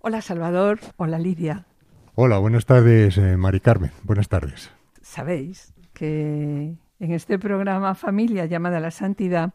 [0.00, 1.66] Hola Salvador, hola Lidia.
[2.14, 3.90] Hola, buenas tardes, eh, Mari Carmen.
[4.02, 4.70] Buenas tardes.
[5.02, 9.52] Sabéis que en este programa Familia llamada a la Santidad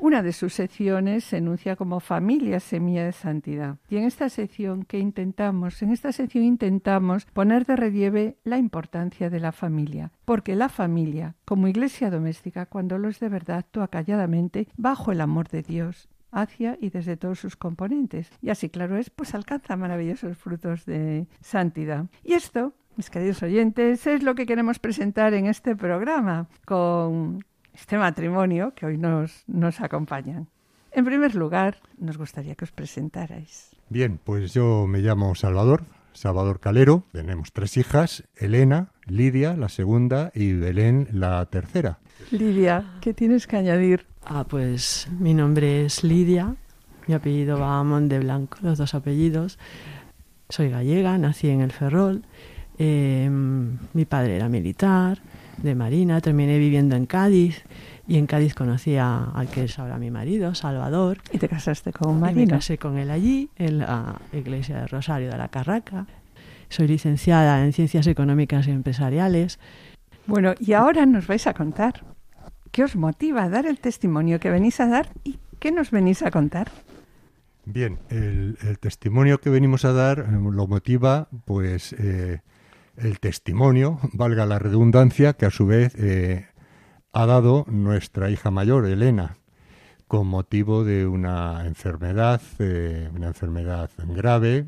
[0.00, 3.76] una de sus secciones se enuncia como Familia Semilla de Santidad.
[3.88, 9.30] Y en esta sección que intentamos, en esta sección intentamos poner de relieve la importancia
[9.30, 13.88] de la familia, porque la familia, como iglesia doméstica, cuando lo es de verdad, actúa
[13.88, 18.30] calladamente bajo el amor de Dios hacia y desde todos sus componentes.
[18.40, 22.06] Y así, claro es, pues alcanza maravillosos frutos de santidad.
[22.24, 27.98] Y esto, mis queridos oyentes, es lo que queremos presentar en este programa, con este
[27.98, 30.48] matrimonio que hoy nos, nos acompañan.
[30.92, 33.70] En primer lugar, nos gustaría que os presentarais.
[33.88, 37.04] Bien, pues yo me llamo Salvador, Salvador Calero.
[37.12, 41.98] Tenemos tres hijas, Elena, Lidia, la segunda, y Belén, la tercera.
[42.30, 44.06] Lidia, ¿qué tienes que añadir?
[44.24, 46.56] Ah, pues mi nombre es Lidia,
[47.06, 49.58] mi apellido va a Monte Blanco, los dos apellidos.
[50.48, 52.22] Soy gallega, nací en el Ferrol.
[52.78, 55.20] Eh, mi padre era militar,
[55.62, 57.64] de Marina, terminé viviendo en Cádiz
[58.08, 61.18] y en Cádiz conocí a- al que es ahora mi marido, Salvador.
[61.32, 62.56] Y te casaste con Y me Marina.
[62.56, 66.06] casé con él allí, en la iglesia de Rosario de la Carraca.
[66.68, 69.58] Soy licenciada en Ciencias Económicas y Empresariales.
[70.26, 72.04] Bueno, y ahora nos vais a contar
[72.70, 76.22] qué os motiva a dar el testimonio que venís a dar y qué nos venís
[76.22, 76.70] a contar.
[77.64, 82.40] Bien, el, el testimonio que venimos a dar eh, lo motiva, pues, eh,
[82.96, 86.46] el testimonio, valga la redundancia, que a su vez eh,
[87.12, 89.36] ha dado nuestra hija mayor, Elena,
[90.06, 94.66] con motivo de una enfermedad, eh, una enfermedad grave.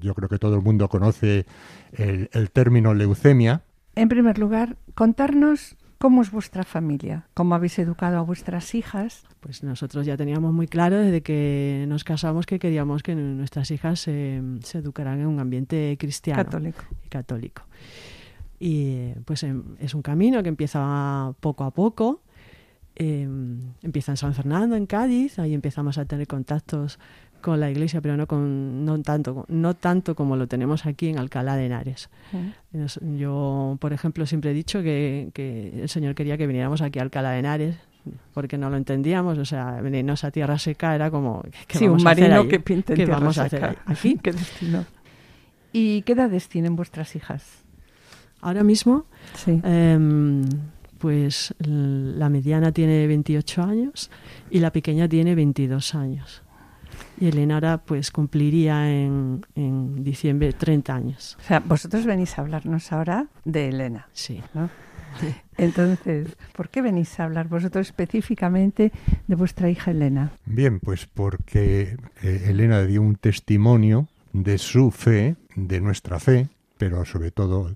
[0.00, 1.46] Yo creo que todo el mundo conoce
[1.92, 3.62] el, el término leucemia.
[3.94, 9.24] En primer lugar, contarnos cómo es vuestra familia, cómo habéis educado a vuestras hijas.
[9.40, 14.00] Pues nosotros ya teníamos muy claro desde que nos casamos que queríamos que nuestras hijas
[14.00, 16.84] se, se educaran en un ambiente cristiano Católico.
[17.04, 17.62] y católico.
[18.58, 22.22] Y eh, pues em, es un camino que empieza poco a poco.
[22.98, 23.28] Eh,
[23.82, 26.98] empieza en San Fernando, en Cádiz, ahí empezamos a tener contactos
[27.46, 31.16] con la iglesia, pero no, con, no, tanto, no tanto como lo tenemos aquí en
[31.16, 32.10] Alcalá de Henares.
[33.16, 37.02] Yo, por ejemplo, siempre he dicho que, que el Señor quería que viniéramos aquí a
[37.02, 37.76] Alcalá de Henares
[38.34, 41.42] porque no lo entendíamos, o sea, venirnos a tierra seca era como...
[41.68, 42.48] ¿qué Sí, un vamos a hacer marino ahí?
[42.48, 44.18] que pinta en ¿Qué tierra vamos a hacer aquí?
[44.22, 44.84] ¿Qué destino?
[45.72, 47.44] ¿Y qué edades tienen vuestras hijas?
[48.40, 49.60] Ahora mismo, Sí.
[49.62, 50.44] em,
[50.98, 54.10] pues la mediana tiene 28 años
[54.50, 56.42] y la pequeña tiene 22 años.
[57.20, 61.36] Y Elena ahora pues cumpliría en, en diciembre 30 años.
[61.40, 64.08] O sea, vosotros venís a hablarnos ahora de Elena.
[64.12, 64.42] Sí.
[64.54, 64.68] ¿no?
[65.56, 68.92] Entonces, ¿por qué venís a hablar vosotros específicamente
[69.26, 70.32] de vuestra hija Elena?
[70.44, 77.04] Bien, pues porque eh, Elena dio un testimonio de su fe, de nuestra fe, pero
[77.06, 77.74] sobre todo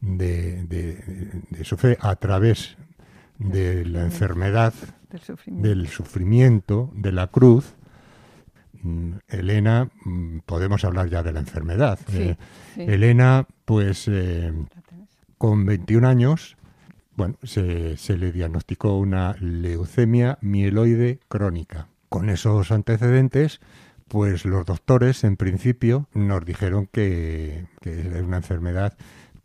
[0.00, 2.76] de, de- de su fe a través
[3.38, 4.72] de la enfermedad,
[5.10, 5.68] Del sufrimiento.
[5.68, 7.74] del sufrimiento, de la cruz.
[8.82, 11.98] Mm, Elena, mm, podemos hablar ya de la enfermedad.
[12.08, 12.36] Sí, Eh,
[12.74, 12.82] sí.
[12.82, 14.52] Elena, pues eh,
[15.36, 16.56] con 21 años,
[17.16, 21.88] bueno, se, se le diagnosticó una leucemia mieloide crónica.
[22.08, 23.60] Con esos antecedentes,
[24.06, 28.96] pues los doctores en principio nos dijeron que, que era una enfermedad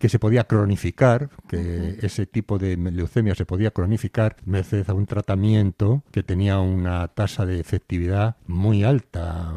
[0.04, 5.06] que se podía cronificar, que ese tipo de leucemia se podía cronificar merced a un
[5.06, 9.54] tratamiento que tenía una tasa de efectividad muy alta,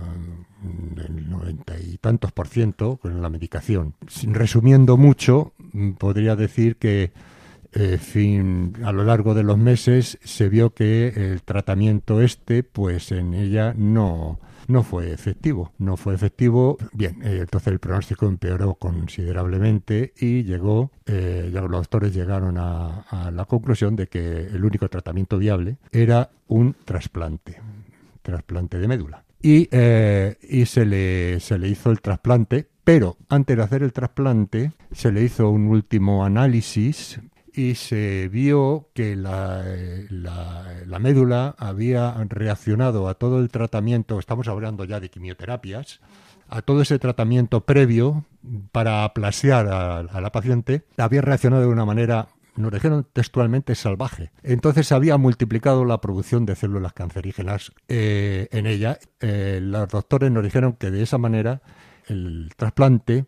[0.63, 3.95] mm, del noventa y tantos por ciento con la medicación.
[4.23, 7.11] Resumiendo mucho, mm, podría decir que
[7.73, 13.11] eh, fin, a lo largo de los meses se vio que el tratamiento este, pues
[13.11, 15.73] en ella no, no fue efectivo.
[15.79, 16.77] No fue efectivo.
[16.93, 23.31] Bien, eh, entonces el pronóstico empeoró considerablemente y llegó, eh, los doctores llegaron a, a
[23.31, 27.61] la conclusión de que el único tratamiento viable era un trasplante,
[28.23, 29.25] trasplante de médula.
[29.43, 33.93] Y, eh, y se, le, se le hizo el trasplante, pero antes de hacer el
[33.93, 37.21] trasplante se le hizo un último análisis
[37.57, 44.19] y se vio que la, eh, la- la médula había reaccionado a todo el tratamiento,
[44.19, 46.01] estamos hablando ya de quimioterapias,
[46.49, 48.25] a todo ese tratamiento previo
[48.73, 54.31] para aplasear a, la paciente, había reaccionado de una manera, nos dijeron textualmente, salvaje.
[54.42, 58.99] Entonces había multiplicado la producción de células cancerígenas eh, en ella.
[59.21, 61.62] Eh, los doctores nos dijeron que de esa manera
[62.07, 63.26] el trasplante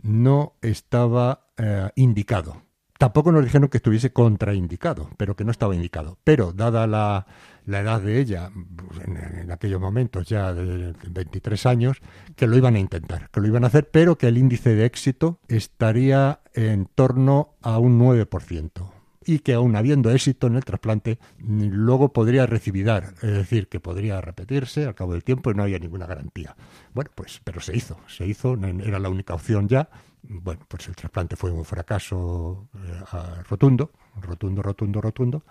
[0.00, 1.46] no estaba
[1.94, 2.63] indicado.
[3.04, 6.16] Tampoco nos dijeron que estuviese contraindicado, pero que no estaba indicado.
[6.24, 7.26] Pero dada la,
[7.66, 11.98] edad de ella, pues, en, en aquellos momentos ya de 23 años,
[12.34, 14.86] que lo iban a intentar, que lo iban a hacer, pero que el índice de
[14.86, 18.94] éxito estaría en torno a un 9%
[19.26, 24.22] y que aún habiendo éxito en el trasplante, luego podría recividar, es decir, que podría
[24.22, 26.56] repetirse al cabo del tiempo y no había ninguna garantía.
[26.94, 29.90] Bueno, pues, pero se hizo, se hizo, era la única opción ya.
[30.26, 35.42] Bueno, pues el trasplante fue un fracaso eh, rotundo, rotundo, rotundo, rotundo.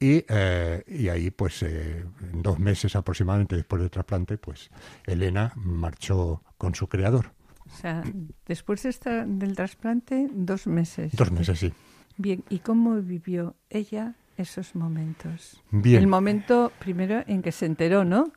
[0.00, 4.70] Y, eh, y ahí, pues, eh, dos meses aproximadamente después del trasplante, pues,
[5.06, 7.32] Elena marchó con su creador.
[7.66, 8.02] O sea,
[8.46, 11.12] después de esta- del trasplante, dos meses.
[11.16, 11.72] Dos meses, sí.
[12.16, 15.62] Bien, ¿y cómo vivió ella esos momentos?
[15.70, 16.00] Bien.
[16.02, 18.32] El momento primero en que se enteró, ¿no?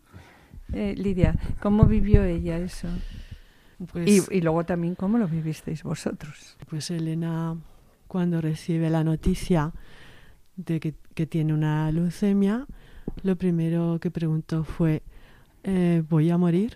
[0.74, 2.88] Eh, Lidia, ¿cómo vivió ella eso?
[3.92, 6.58] Pues, Y, y luego también, ¿cómo lo vivisteis vosotros?
[6.70, 7.56] pues Elena,
[8.08, 9.72] cuando recibe la noticia
[10.56, 12.66] de que, que tiene una leucemia,
[13.24, 15.02] lo primero que preguntó fue,
[15.64, 16.76] eh, ¿voy a morir?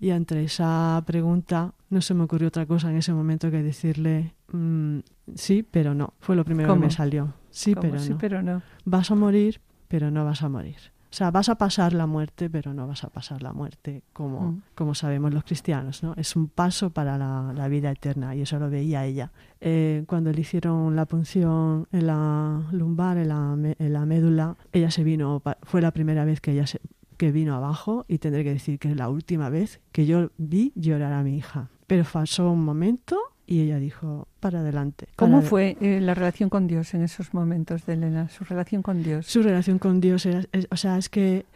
[0.00, 4.34] Y ante esa pregunta no se me ocurrió otra cosa en ese momento que decirle,
[4.52, 5.00] "Mm,
[5.34, 6.14] sí, pero no.
[6.20, 6.82] Fue lo primero ¿Cómo?
[6.82, 7.34] que me salió.
[7.50, 8.18] Sí, ¿Cómo pero sí, no.
[8.18, 8.62] pero no.
[8.84, 10.76] Vas a morir, pero no vas a morir.
[11.18, 14.52] O sea, vas a pasar la muerte, pero no vas a pasar la muerte, como,
[14.52, 14.62] Mm.
[14.76, 16.14] como sabemos los cristianos, ¿no?
[16.16, 19.32] Es un paso para la, la vida eterna, y eso lo veía ella.
[19.60, 24.92] Eh, cuando le hicieron la punción en la lumbar, en la, en la médula, ella
[24.92, 26.80] se vino, fue la primera vez que ella se,
[27.16, 30.70] que vino abajo, y tendré que decir que es la última vez que yo vi
[30.76, 31.68] llorar a mi hija.
[31.88, 33.18] Pero pasó un momento
[33.50, 35.08] y ella dijo, para adelante.
[35.16, 38.28] ¿Cómo para- fue eh, la relación con Dios en esos momentos de Elena?
[38.28, 39.26] Su relación con Dios.
[39.26, 41.46] Su relación con Dios era, es- o sea, es que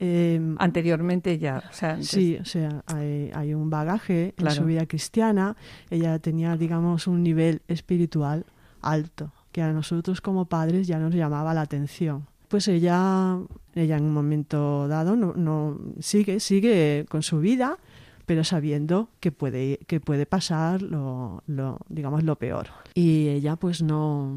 [0.00, 4.54] eh, Anteriormente ya, o sea, antes- Sí, o sea, hay, hay un bagaje Claro.
[4.54, 5.56] en su vida cristiana.
[5.90, 8.44] Ella tenía, digamos, un nivel espiritual
[8.80, 12.26] alto, que a nosotros como padres ya nos llamaba la atención.
[12.48, 13.38] Pues ella,
[13.74, 17.76] ella en un momento dado no, no sigue, sigue con su vida,
[18.28, 22.66] pero sabiendo que puede, que puede pasar lo, lo, digamos, lo peor.
[22.92, 24.36] Y ella pues no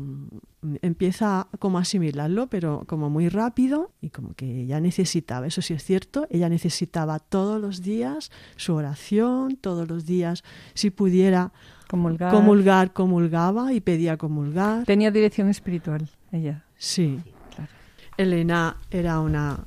[0.81, 5.73] empieza como a asimilarlo, pero como muy rápido y como que ella necesitaba, eso sí
[5.73, 11.51] es cierto, ella necesitaba todos los días su oración, todos los días, si pudiera
[11.89, 12.31] comulgar.
[12.31, 14.85] comulgar, comulgaba y pedía comulgar.
[14.85, 16.63] Tenía dirección espiritual, ella.
[16.77, 17.19] Sí.
[17.53, 17.69] Claro.
[18.15, 19.59] Elena era una,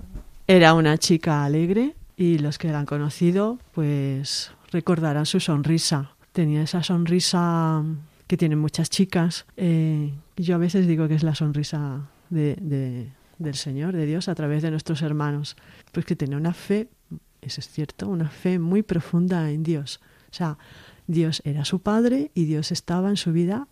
[0.46, 6.12] era una chica alegre y los que la han conocido pues recordarán su sonrisa.
[6.32, 7.84] Tenía esa sonrisa
[8.26, 9.46] que tienen muchas chicas.
[9.56, 14.28] Eh, yo a veces digo que es la sonrisa de, de- del Señor, de Dios,
[14.28, 15.56] a través de nuestros hermanos.
[15.92, 16.88] Pues que tenía una fe,
[17.42, 20.00] eso es cierto, una fe muy profunda en Dios.
[20.30, 20.56] O sea,
[21.06, 23.68] Dios era su padre y Dios estaba en su vida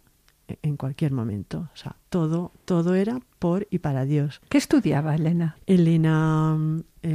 [0.62, 1.70] en cualquier momento.
[1.72, 4.40] O sea, todo, todo era por y para Dios.
[4.48, 5.56] ¿Qué estudiaba Elena?
[5.66, 6.58] Elena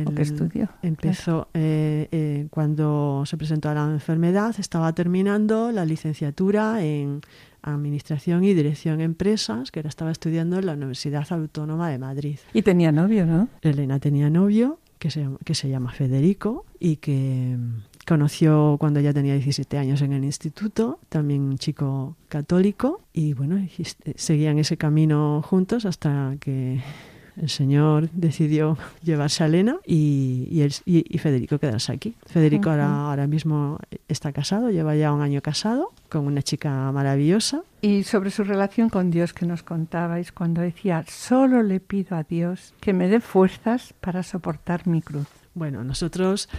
[0.05, 0.69] ¿O qué estudió?
[0.81, 7.21] empezó eh, eh, cuando se presentó a la enfermedad, estaba terminando la licenciatura en
[7.61, 12.39] Administración y Dirección Empresas, que la estaba estudiando en la Universidad Autónoma de Madrid.
[12.53, 13.49] Y tenía novio, ¿no?
[13.61, 19.13] Elena tenía novio que se, que se llama Federico y que mm, conoció cuando ya
[19.13, 24.77] tenía 17 años en el instituto, también un chico católico y bueno, eh, seguían ese
[24.77, 26.81] camino juntos hasta que
[27.41, 32.15] el señor decidió llevarse a Elena y, y, él- y- y Federico quedarse aquí.
[32.25, 37.61] Federico ahora, ahora mismo está casado, lleva ya un año casado con una chica maravillosa
[37.81, 42.23] Y sobre su relación con Dios que nos contabais cuando decía, solo le pido a
[42.23, 45.27] Dios que me dé fuerzas para soportar mi cruz.
[45.53, 46.49] Bueno, nosotros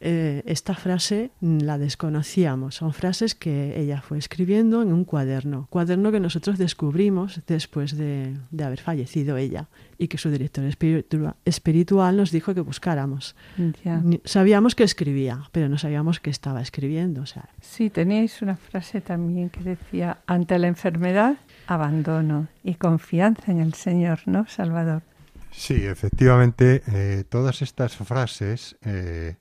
[0.00, 2.74] eh, esta frase la desconocíamos.
[2.76, 5.66] Son frases que ella fue escribiendo en un cuaderno.
[5.70, 9.68] Cuaderno que nosotros descubrimos después de, de haber fallecido ella
[9.98, 13.36] y que su director espiritua- espiritual nos dijo que buscáramos.
[13.84, 14.02] Ya.
[14.24, 17.22] Sabíamos que escribía, pero no sabíamos que estaba escribiendo.
[17.22, 21.36] O sea, Sí, teníais una frase también que decía, ante la enfermedad,
[21.66, 25.02] abandono y confianza en el Señor, ¿no, Salvador?
[25.50, 29.36] Sí, efectivamente, eh, todas estas frases eh,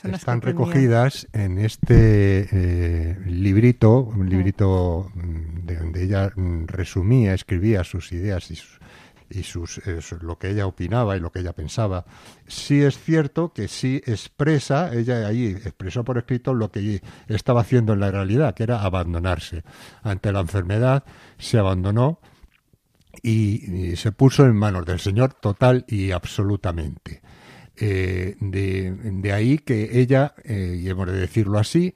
[0.00, 7.34] Son están recogidas en este eh, librito, un librito mm, de donde ella mm, resumía,
[7.34, 8.78] escribía sus ideas y sus,
[9.28, 12.04] y sus eh, lo que ella opinaba y lo que ella pensaba.
[12.46, 17.92] Sí es cierto que sí expresa, ella ahí expresó por escrito lo que estaba haciendo
[17.92, 19.64] en la realidad, que era abandonarse.
[20.02, 21.04] Ante la enfermedad
[21.38, 22.20] se abandonó
[23.20, 27.20] y, y se puso en manos del Señor total y absolutamente.
[27.80, 31.94] Eh, de, de ahí que ella, eh, y hemos de decirlo así,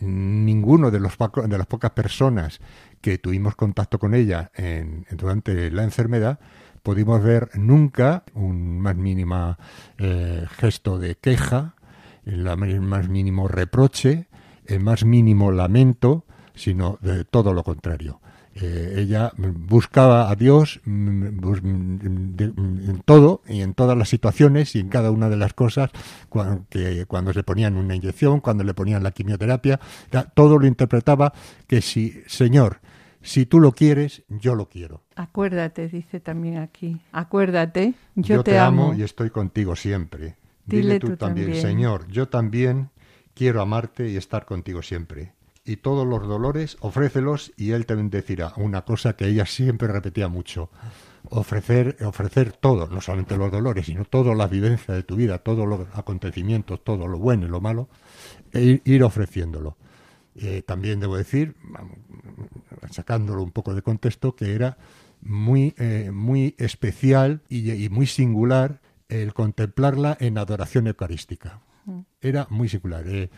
[0.00, 1.12] ninguno de, los
[1.48, 2.60] de las pocas personas
[3.00, 6.38] que tuvimos contacto con ella en- durante la enfermedad
[6.82, 9.56] pudimos ver nunca un más mínimo
[10.56, 11.74] gesto de queja,
[12.24, 14.28] el más mínimo reproche,
[14.66, 16.24] el más mínimo lamento,
[16.54, 18.20] sino de todo lo contrario.
[18.60, 24.74] Eh, ella buscaba a Dios mm, mm, mm, en todo y en todas las situaciones
[24.74, 25.90] y en cada una de las cosas,
[26.28, 29.78] cua- que cuando se ponían una inyección, cuando le ponían la quimioterapia,
[30.34, 31.32] todo lo interpretaba
[31.66, 32.80] que si, Señor,
[33.22, 35.02] si tú lo quieres, yo lo quiero.
[35.14, 38.94] Acuérdate, dice también aquí, acuérdate, yo, te, amo.
[38.94, 40.36] y estoy contigo siempre.
[40.66, 41.62] Dile Dile, tú tú, también, también.
[41.62, 42.90] Señor, yo también
[43.34, 45.32] quiero amarte y estar contigo siempre.
[45.68, 48.54] Y todos los dolores, ofrécelos y Él te bendecirá.
[48.56, 50.70] Una cosa que ella siempre repetía mucho.
[51.28, 55.68] Ofrecer, ofrecer todo, no solamente los dolores, sino toda la vivencia de tu vida, todos
[55.68, 57.90] los acontecimientos, todo lo bueno y lo malo,
[58.52, 59.76] e ir, ir ofreciéndolo.
[60.36, 61.54] Eh, también debo decir,
[62.90, 64.78] sacándolo un poco de contexto, que era
[65.20, 71.60] muy, eh, muy especial y, y muy singular el contemplarla en adoración eucarística.
[72.22, 73.04] Era muy singular.
[73.06, 73.28] eh,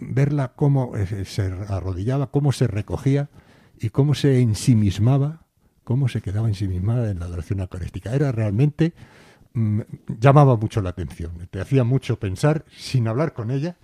[0.00, 3.28] verla cómo eh, se arrodillaba, cómo se recogía
[3.78, 5.42] y cómo se ensimismaba,
[5.84, 8.14] cómo se quedaba ensimismada en la adoración eucarística.
[8.14, 8.92] Era realmente,
[9.54, 9.80] mm,
[10.18, 13.76] llamaba mucho la atención, te hacía mucho pensar sin hablar con ella,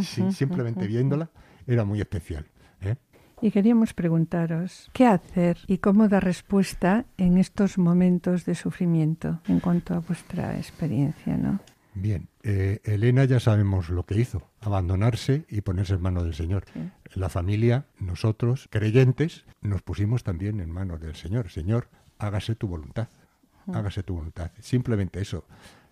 [0.00, 1.30] sin- simplemente viéndola,
[1.66, 2.46] era muy especial.
[2.80, 2.96] ¿eh?
[3.42, 9.60] Y queríamos preguntaros, ¿qué hacer y cómo dar respuesta en estos momentos de sufrimiento en
[9.60, 11.60] cuanto a vuestra experiencia, ¿no?
[11.94, 16.64] Bien, eh, Elena ya sabemos lo que hizo, abandonarse y ponerse en manos del Señor.
[17.14, 21.50] La familia, nosotros, creyentes, nos pusimos también en manos del Señor.
[21.50, 21.88] Señor,
[22.18, 23.08] hágase tu voluntad,
[23.72, 24.50] hágase tu voluntad.
[24.60, 25.46] Simplemente eso.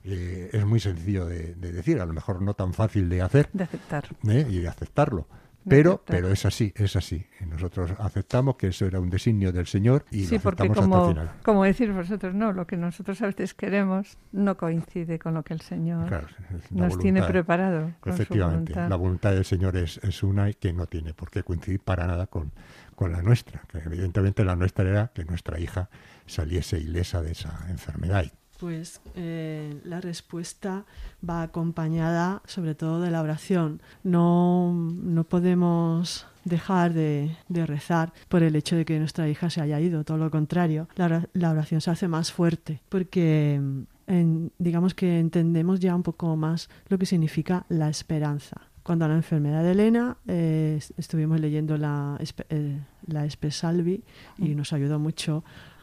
[0.05, 3.49] Eh, es muy sencillo de, de decir, a lo mejor no tan fácil de hacer
[3.53, 4.05] De aceptar.
[4.29, 4.45] ¿eh?
[4.51, 5.29] y de aceptarlo.
[5.69, 7.27] Pero, pero es así, es así.
[7.41, 10.85] Y nosotros aceptamos que eso era un designio del Señor y Sí, lo porque aceptamos
[10.85, 11.31] hasta como, el final.
[11.43, 15.55] como decir vosotros, no, lo que nosotros a veces queremos no coincide con lo que
[15.55, 16.27] el Señor Claro,
[16.71, 17.93] nos tiene preparado.
[18.05, 18.89] Efectivamente, voluntad.
[18.89, 22.07] la voluntad del Señor es, es una y que no tiene por qué coincidir para
[22.07, 22.53] nada con,
[22.95, 23.63] con la nuestra.
[23.69, 25.89] Que evidentemente la nuestra era que nuestra hija
[26.27, 28.25] saliese ilesa de esa enfermedad.
[28.63, 30.85] Pues eh, la respuesta
[31.29, 33.83] va acompañada sobre todo de la oración.
[34.05, 39.61] No, no podemos dejar de, de rezar por el hecho de que nuestra hija se
[39.61, 40.89] haya ido, todo lo contrario.
[40.95, 43.61] La, ora- la oración se hace más fuerte porque
[44.07, 48.61] en- digamos que entendemos ya un poco más lo que significa la esperanza.
[48.85, 52.17] Cuando la enfermedad de Elena eh, est- estuvimos leyendo la,
[52.49, 54.05] eh, la Espe Salvi
[54.39, 55.43] y nos ayudó mucho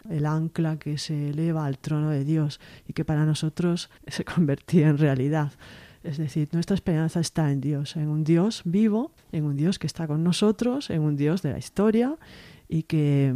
[0.09, 4.89] el ancla que se eleva al trono de Dios y que para nosotros se convertía
[4.89, 5.51] en realidad.
[6.03, 9.87] Es decir, nuestra esperanza está en Dios, en un Dios vivo, en un Dios que
[9.87, 12.15] está con nosotros, en un Dios de la historia
[12.69, 13.33] y que,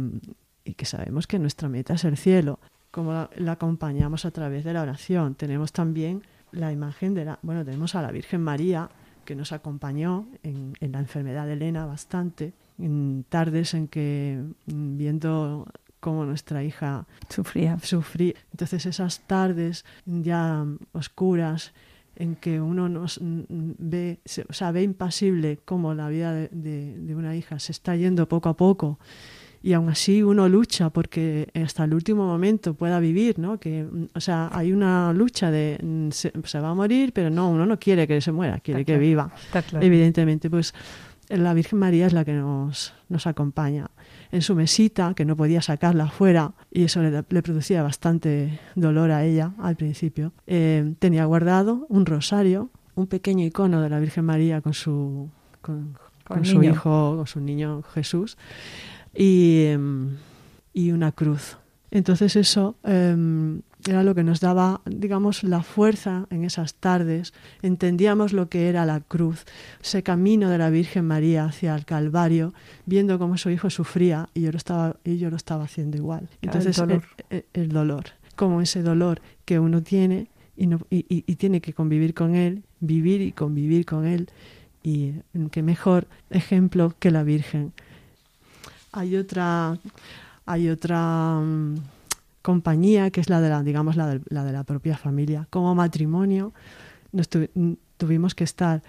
[0.64, 2.58] y que sabemos que nuestra meta es el cielo.
[2.90, 5.34] Como la, la acompañamos a través de la oración.
[5.34, 8.88] Tenemos también la imagen de la, bueno, tenemos a la Virgen María
[9.24, 14.96] que nos acompañó en, en la enfermedad de Elena bastante, en tardes en que mm,
[14.96, 15.66] viendo
[16.04, 17.78] cómo nuestra hija Sufría.
[17.82, 18.34] sufría.
[18.52, 21.72] Entonces esas tardes ya oscuras
[22.16, 27.14] en que uno nos ve, o sea, ve impasible cómo la vida de, de- de
[27.16, 28.98] una hija se está yendo poco a poco
[29.62, 33.58] y aún así uno lucha porque hasta el último momento pueda vivir, ¿no?
[33.58, 35.78] Que, o sea, hay una lucha de
[36.12, 38.92] se, se va a morir, pero no, uno no quiere que se muera, quiere Está
[38.92, 39.32] que claro, viva.
[39.50, 39.80] claro.
[39.86, 40.74] Evidentemente, pues
[41.30, 43.86] la Virgen María es la que nos, nos acompaña.
[44.34, 49.12] En su mesita, que no podía sacarla afuera, y eso le, le producía bastante dolor
[49.12, 54.24] a ella al principio, eh, tenía guardado un rosario, un pequeño icono de la Virgen
[54.24, 55.30] María con su,
[55.60, 58.36] con, Con con su hijo, con su niño Jesús,
[59.14, 60.16] y, em,
[60.72, 61.58] y una cruz.
[61.92, 67.32] Entonces eso em, era lo que nos daba, digamos, la fuerza en esas tardes.
[67.62, 69.44] Entendíamos lo que era la cruz,
[69.82, 72.54] ese camino de la Virgen María hacia el Calvario,
[72.86, 76.20] viendo cómo su hijo sufría y yo lo estaba, y yo lo estaba haciendo igual.
[76.20, 77.02] Claro, el Entonces dolor.
[77.30, 78.04] El, el- el dolor,
[78.36, 82.34] como ese dolor que uno tiene y, no- y- y- y tiene que convivir con
[82.34, 84.28] él, vivir y convivir con él.
[84.82, 87.72] Y eh, qué mejor ejemplo que la Virgen.
[88.92, 89.78] Hay otra,
[90.46, 91.74] hay otra mm,
[92.44, 95.48] compañía que es la de la, digamos, la de, la de la propia familia.
[95.48, 96.52] Como matrimonio
[97.10, 97.48] nos tu-
[97.96, 98.82] tuvimos que estar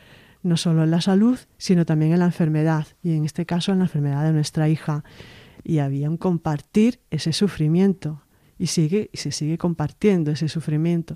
[0.43, 3.79] no solo en la salud, sino también en la enfermedad, y en este caso en
[3.79, 5.03] la enfermedad de nuestra hija.
[5.63, 8.21] Y había un compartir ese sufrimiento,
[8.59, 11.15] y sigue, y se sigue compartiendo ese sufrimiento.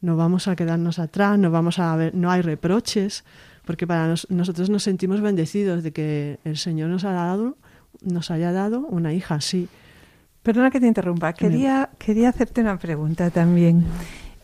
[0.00, 3.24] No vamos a quedarnos atrás, no vamos a ver, no hay reproches,
[3.66, 7.58] porque para nos- nosotros nos sentimos bendecidos de que el Señor nos ha dado,
[8.00, 9.68] nos haya dado una hija así.
[10.44, 11.32] Perdona que te interrumpa.
[11.32, 13.86] Quería, quería hacerte una pregunta también.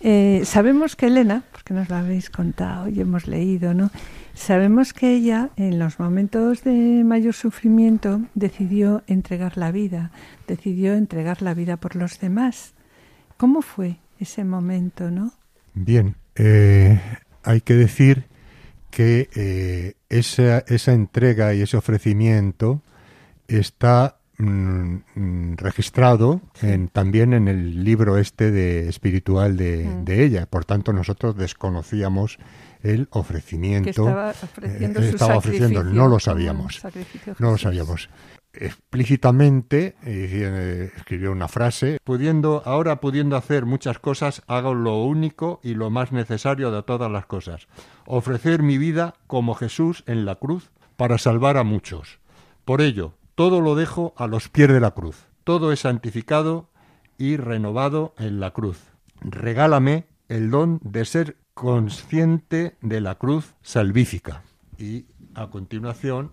[0.00, 3.90] Eh, sabemos que Elena, porque nos lo habéis contado y hemos leído, ¿no?
[4.32, 10.10] Sabemos que ella, en los momentos de mayor sufrimiento, decidió entregar la vida,
[10.48, 12.72] decidió entregar la vida por los demás.
[13.36, 15.34] ¿Cómo fue ese momento, no?
[15.74, 16.98] Bien, eh,
[17.42, 18.24] hay que decir
[18.90, 22.80] que eh, esa, esa entrega y ese ofrecimiento
[23.48, 30.04] está mm, mm, registrado en, también en el libro este de espiritual de, Mm.
[30.04, 30.46] de ella.
[30.46, 32.38] Por tanto, nosotros desconocíamos
[32.82, 33.84] el ofrecimiento.
[33.84, 36.80] Que estaba ofreciendo eh, su estaba ofreciendo, no lo sabíamos.
[37.38, 38.08] No lo sabíamos.
[38.52, 45.74] Explícitamente eh, escribió una frase, pudiendo, ahora pudiendo hacer muchas cosas, hago lo único y
[45.74, 47.68] lo más necesario de todas las cosas.
[48.06, 52.18] Ofrecer mi vida como Jesús en la cruz para salvar a muchos.
[52.64, 55.26] Por ello, todo lo dejo a los pies de la cruz.
[55.44, 56.68] Todo es santificado
[57.18, 58.78] y renovado en la cruz.
[59.20, 64.42] Regálame el don de ser consciente de la cruz salvífica.
[64.78, 66.32] Y a continuación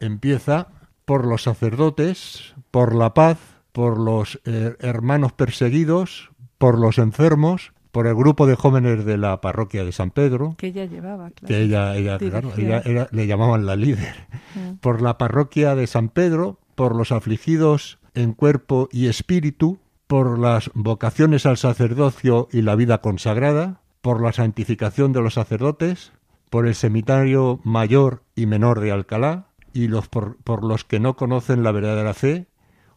[0.00, 0.68] empieza
[1.04, 3.38] por los sacerdotes, por la paz,
[3.72, 9.40] por los eh, hermanos perseguidos, por los enfermos, por el grupo de jóvenes de la
[9.40, 11.46] parroquia de San Pedro, Que ella llevaba, claro.
[11.46, 14.26] que ella, ella, claro, ella era- le llamaban la líder,
[14.56, 14.78] Mm.
[14.80, 19.78] por la parroquia de San Pedro, por los afligidos en cuerpo y espíritu,
[20.08, 26.10] por las vocaciones al sacerdocio y la vida consagrada, por la santificación de los sacerdotes,
[26.50, 31.14] por el seminario mayor y menor de Alcalá, y los por, por los que no
[31.14, 32.48] conocen la verdadera fe,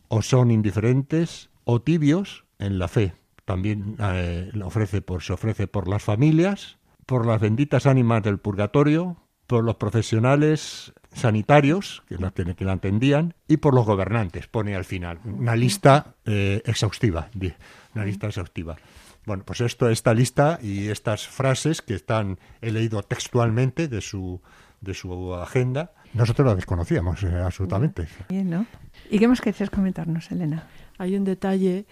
[0.08, 3.14] o son indiferentes, o tibios en la fe.
[3.48, 8.40] También eh, la ofrece por, se ofrece por las familias, por las benditas ánimas del
[8.40, 9.16] purgatorio,
[9.48, 14.84] por los profesionales sanitarios que la, que la atendían y por los gobernantes, pone al
[14.84, 15.22] final.
[15.24, 17.30] Una lista eh, exhaustiva,
[17.96, 18.76] una lista exhaustiva.
[19.26, 24.42] Bueno, pues esto, esta lista y estas frases que están, he leído textualmente de su,
[24.82, 28.10] de su agenda, nosotros las desconocíamos eh, absolutamente.
[28.28, 28.66] Bien, ¿no?
[29.10, 30.68] ¿Y qué más querías comentarnos, Elena?
[30.98, 31.86] Hay un detalle,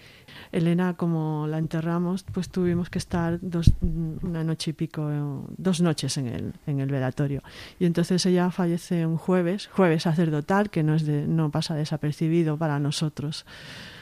[0.52, 6.16] Elena, como la enterramos, pues tuvimos que estar dos, una noche y pico, dos noches
[6.18, 7.42] en el, en el velatorio.
[7.78, 12.56] Y entonces ella fallece un jueves, jueves sacerdotal, que no, es de, no pasa desapercibido
[12.56, 13.46] para nosotros,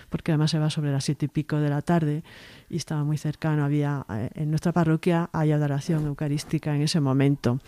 [0.08, 2.22] porque además se va sobre las siete y pico de la tarde
[2.70, 3.64] y estaba muy cercano.
[3.64, 7.58] Había eh, en nuestra parroquia hay adoración eucarística en ese momento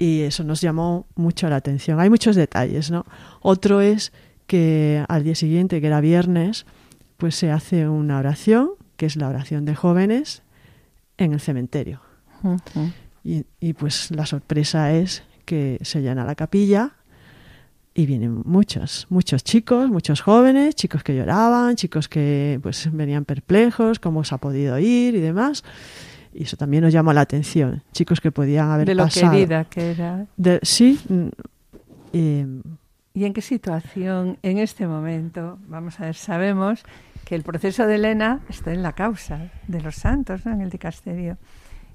[0.00, 2.00] y eso nos llamó mucho la atención.
[2.00, 3.04] Hay muchos detalles, ¿no?
[3.42, 4.12] Otro es
[4.50, 6.66] que al día siguiente, que era viernes,
[7.18, 10.42] pues se hace una oración, que es la oración de jóvenes,
[11.18, 12.00] en el cementerio.
[13.22, 16.96] Y, y, pues la sorpresa es que se llena la capilla
[17.94, 24.00] y vienen muchos, muchos chicos, muchos jóvenes, chicos que lloraban, chicos que pues venían perplejos,
[24.00, 25.62] cómo se ha podido ir y demás.
[26.34, 27.84] Y eso también nos llamó la atención.
[27.92, 29.30] Chicos que podían haber De lo pasado.
[29.32, 30.26] querida que era.
[30.36, 30.98] De- sí.
[32.12, 32.46] eh,
[33.12, 35.58] ¿Y en qué situación en este momento?
[35.66, 36.84] Vamos a ver, sabemos
[37.24, 40.52] que el proceso de Elena está en la causa de los santos, ¿no?
[40.52, 41.36] en el dicasterio.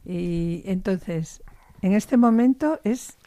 [0.05, 1.41] Y entonces,
[1.81, 3.17] en este momento es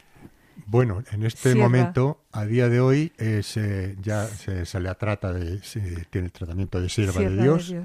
[0.65, 1.63] Bueno, en este Sierra.
[1.67, 6.27] momento, a día de hoy, es, eh, ya se, se le trata de, se tiene
[6.27, 7.75] el tratamiento de sierva, sierva de Dios.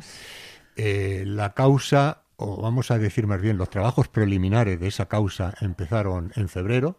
[0.77, 5.55] Eh, la causa, o vamos a decir más bien, los trabajos preliminares de esa causa
[5.61, 6.99] empezaron en febrero.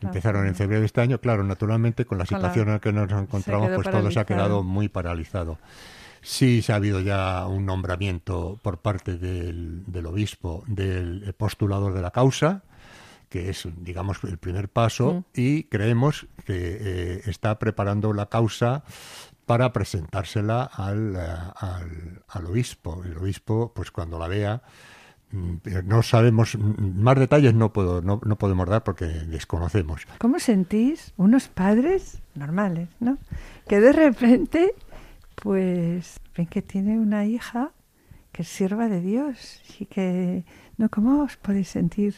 [0.00, 2.80] Empezaron en febrero de este año, claro, naturalmente con la Con la- situación en la
[2.80, 5.58] que nos encontramos, pues todo se ha quedado muy paralizado.
[6.20, 12.00] Sí se ha habido ya un nombramiento por parte del, del obispo, del postulador de
[12.02, 12.62] la causa,
[13.28, 18.84] que es, digamos, el primer paso, y creemos que eh, está preparando la causa
[19.44, 21.20] para presentársela al, eh,
[21.56, 23.02] al, al obispo.
[23.04, 24.60] El obispo, pues cuando la vea, mm,
[25.84, 30.06] no sabemos, mm, más detalles no, puedo, no, no podemos dar porque desconocemos.
[30.18, 33.18] ¿Cómo sentís unos padres normales, ¿no?
[33.68, 34.74] Que de repente,
[35.34, 37.72] pues, ven que tiene una hija
[38.32, 40.44] que es sierva de Dios y que,
[40.76, 40.88] ¿no?
[40.88, 42.14] ¿Cómo os podéis sentir?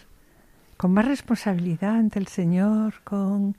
[0.77, 3.57] Con más responsabilidad ante el Señor, con...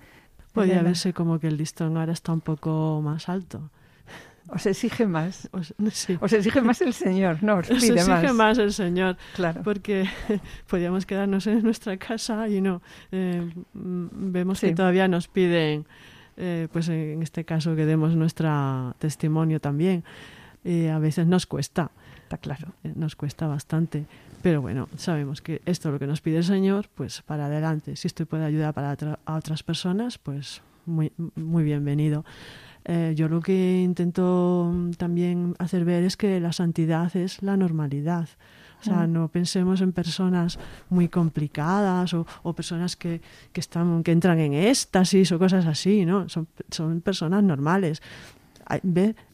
[0.55, 3.69] Elena, verse como que el listón ahora está un poco más alto.
[4.49, 5.49] Os exige más.
[5.51, 6.17] Os, sí.
[6.21, 8.33] Os exige más el Señor, no, os Os pide exige más.
[8.33, 9.61] más el Señor, Claro.
[9.63, 10.07] porque
[10.69, 12.81] podíamos quedarnos en nuestra casa y no.
[13.11, 14.67] Eh, mm, vemos Sí.
[14.67, 15.85] que todavía nos piden,
[16.37, 20.03] eh, pues en este caso, que demos nuestro testimonio también.
[20.63, 21.91] Eh, a veces nos cuesta,
[22.23, 22.73] Está claro.
[22.83, 24.05] eh, nos cuesta bastante.
[24.41, 27.95] Pero bueno, sabemos que esto es lo que nos pide el Señor, pues para adelante.
[27.95, 28.95] Si esto puede ayudar para
[29.25, 32.23] a otras personas, pues muy, muy bienvenido.
[32.89, 37.57] Eh, yo lo que intento mm, también hacer ver es que la santidad es la
[37.57, 38.29] normalidad.
[38.79, 40.59] O sea, no pensemos en personas
[40.89, 43.21] muy complicadas o, o personas que,
[43.51, 46.29] que, están, que entran en éxtasis o cosas así, ¿no?
[46.29, 48.03] Son, son personas normales.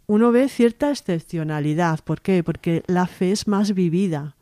[0.08, 2.00] Uno ve cierta excepcionalidad.
[2.04, 2.42] ¿Por qué?
[2.42, 4.36] Porque la fe es más vivida.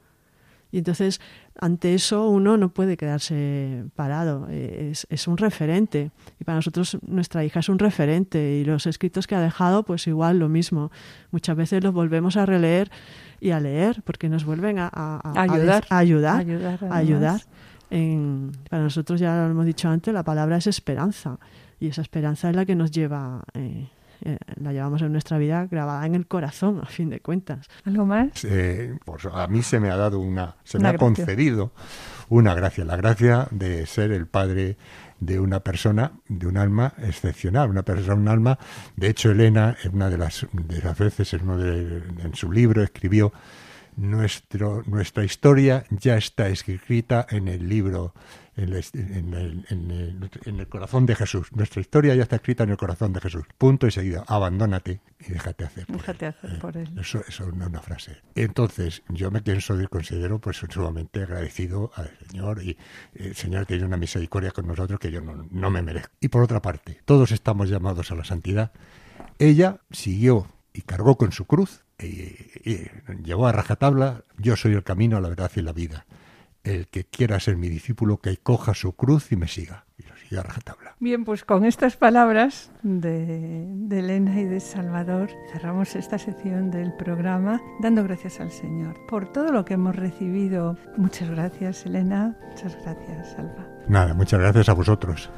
[0.72, 1.20] Y entonces,
[1.60, 4.48] ante eso, uno no puede quedarse parado.
[4.50, 6.12] Es, es un referente.
[6.40, 8.58] Y para nosotros, nuestra hija es un referente.
[8.58, 10.92] Y los escritos que ha dejado, pues igual lo mismo.
[11.32, 12.90] Muchas veces los volvemos a releer
[13.40, 15.84] y a leer, porque nos vuelven a, a- a- Ayudar.
[15.90, 16.40] a ayudar.
[16.40, 17.42] Ayudar, ayudar.
[17.90, 21.38] En- para nosotros, ya lo hemos dicho antes, la palabra es esperanza.
[21.80, 23.90] Y esa esperanza es la que nos lleva, eh,
[24.24, 27.68] eh, la llevamos en nuestra vida grabada en el corazón, a fin de cuentas.
[27.86, 28.44] ¿Algo más?
[28.46, 31.06] Eh, pues a mí se me ha dado una, se Una me ha gracia.
[31.26, 31.72] concedido
[32.30, 34.78] una gracia, la gracia de ser el padre
[35.20, 38.58] de una persona, de un alma excepcional, una persona, un alma.
[38.96, 42.52] De hecho, Elena, en una de las, de las veces, en, uno de- en su
[42.52, 43.32] libro, escribió
[43.98, 48.14] nuestro, nuestra historia ya está escrita en el libro,
[48.56, 51.52] en el, en el- en el- en el corazón de Jesús.
[51.54, 53.44] Nuestra historia ya está escrita en el corazón de Jesús.
[53.58, 54.24] Punto y seguido.
[54.28, 55.86] Abandónate y déjate hacer.
[55.88, 56.36] por Déjate él.
[56.44, 56.90] hacer por él.
[57.00, 58.18] Eso, eso no es una frase.
[58.36, 62.78] Entonces, yo me pienso y considero pues sumamente agradecido al Señor y
[63.16, 66.12] el Señor tiene una misericordia con nosotros que yo no, no me merezco.
[66.20, 68.72] Y por otra parte, todos estamos llamados a la santidad.
[69.40, 72.90] Ella siguió y cargó con su cruz y, y
[73.24, 76.06] llevó a rajatabla, yo soy el camino, la verdad y la vida.
[76.64, 79.86] El que quiera ser mi discípulo, que coja su cruz y me siga.
[79.98, 80.96] Y lo siga a rajatabla.
[81.00, 86.94] Bien, pues con estas palabras de, de Elena y de Salvador cerramos esta sección del
[86.94, 90.78] programa dando gracias al Señor por todo lo que hemos recibido.
[90.98, 92.38] Muchas gracias, Elena.
[92.52, 93.68] Muchas gracias, Salva.
[93.88, 95.32] Nada, muchas gracias a vosotros.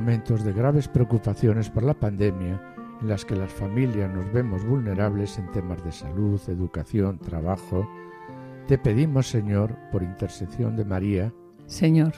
[0.00, 2.58] Momentos de graves preocupaciones por la pandemia,
[3.02, 7.86] en las que las familias nos vemos vulnerables en temas de salud, educación, trabajo,
[8.66, 11.34] te pedimos, Señor, por intercesión de María,
[11.66, 12.14] Señor,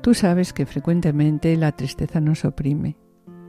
[0.00, 2.96] tú sabes que frecuentemente la tristeza nos oprime,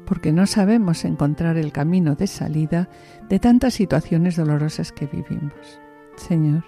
[0.06, 2.90] porque no sabemos encontrar el camino de salida
[3.28, 5.82] de tantas situaciones dolorosas que vivimos.
[6.16, 6.64] Señor,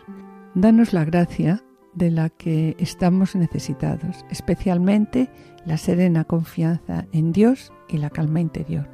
[0.55, 1.63] danos la gracia
[1.95, 5.29] de la que estamos necesitados, especialmente
[5.65, 8.87] la serena confianza en Dios y la calma interior.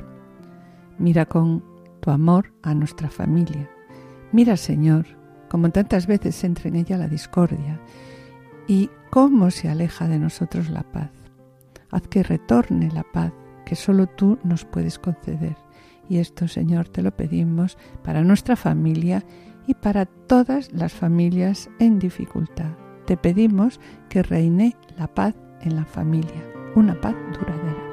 [0.98, 1.64] Mira con
[2.00, 3.70] tu amor a nuestra familia.
[4.32, 5.06] Mira, Señor,
[5.50, 7.82] como tantas veces entra en ella la discordia
[8.68, 11.12] y cómo se aleja de nosotros la paz.
[11.90, 13.34] Haz que retorne la paz
[13.66, 15.58] que solo tú nos puedes conceder.
[16.08, 19.24] Y esto, Señor, te lo pedimos para nuestra familia
[19.68, 22.81] y para todas las familias en dificultad.
[23.06, 23.80] Te pedimos
[24.10, 26.44] que reine la paz en la familia,
[26.76, 27.92] una paz duradera.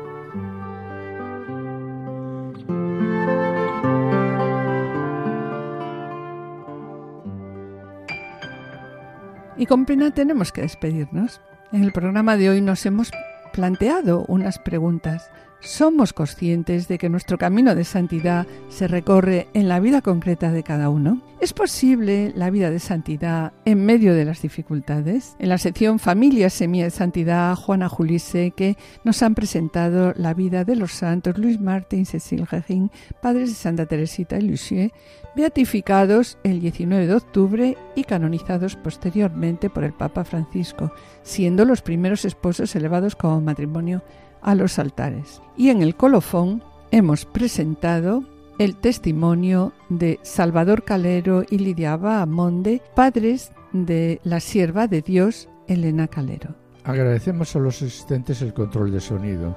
[9.59, 11.41] Y con pena tenemos que despedirnos.
[11.73, 13.11] En el programa de hoy nos hemos
[13.53, 15.33] planteado unas preguntas.
[15.61, 20.63] ¿Somos conscientes de que nuestro camino de santidad se recorre en la vida concreta de
[20.63, 21.21] cada uno?
[21.41, 25.35] ¿Es posible la vida de santidad en medio de las dificultades?
[25.41, 30.65] En la sección Familia Semilla de Santidad, Juana Julise, que nos han presentado la vida
[30.65, 34.93] de los santos Luis Martín, Cecil Regín, padres de Santa Teresita y Lucie,
[35.35, 40.93] beatificados el 19 de octubre y canonizados posteriormente por el Papa Francisco,
[41.23, 44.03] siendo los primeros esposos elevados como matrimonio
[44.43, 45.43] a los altares.
[45.57, 48.25] Y en el colofón hemos presentado
[48.59, 56.09] el testimonio de Salvador Calero y Lidia Bahamonde, padres de la sierva de Dios Elena
[56.09, 56.55] Calero.
[56.85, 59.55] agradecemos a los asistentes el control de sonido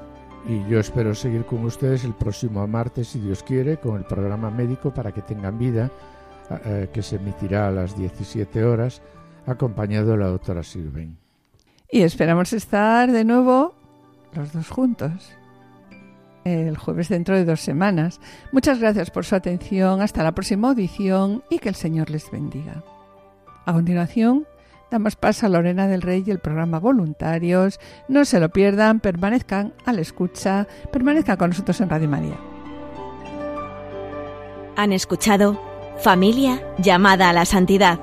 [0.47, 4.49] y yo espero seguir con ustedes el próximo martes, si Dios quiere, con el programa
[4.49, 5.91] médico para que tengan vida,
[6.65, 9.01] eh, que se emitirá a las 17 horas,
[9.45, 11.17] acompañado de la doctora Sirven.
[11.89, 13.75] Y esperamos estar de nuevo
[14.33, 15.35] los dos juntos
[16.43, 18.19] el jueves dentro de dos semanas.
[18.51, 22.83] Muchas gracias por su atención, hasta la próxima audición y que el Señor les bendiga.
[23.65, 24.47] A continuación,
[24.89, 27.79] damos paso a Lorena del Rey y el programa Voluntarios.
[28.07, 32.37] No se lo pierdan, permanezcan a la escucha, permanezcan con nosotros en Radio María.
[34.75, 35.61] Han escuchado
[35.99, 37.99] Familia llamada a la santidad,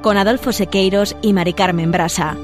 [0.00, 2.36] con Adolfo Sequeiros y Mari Carmen Brasa.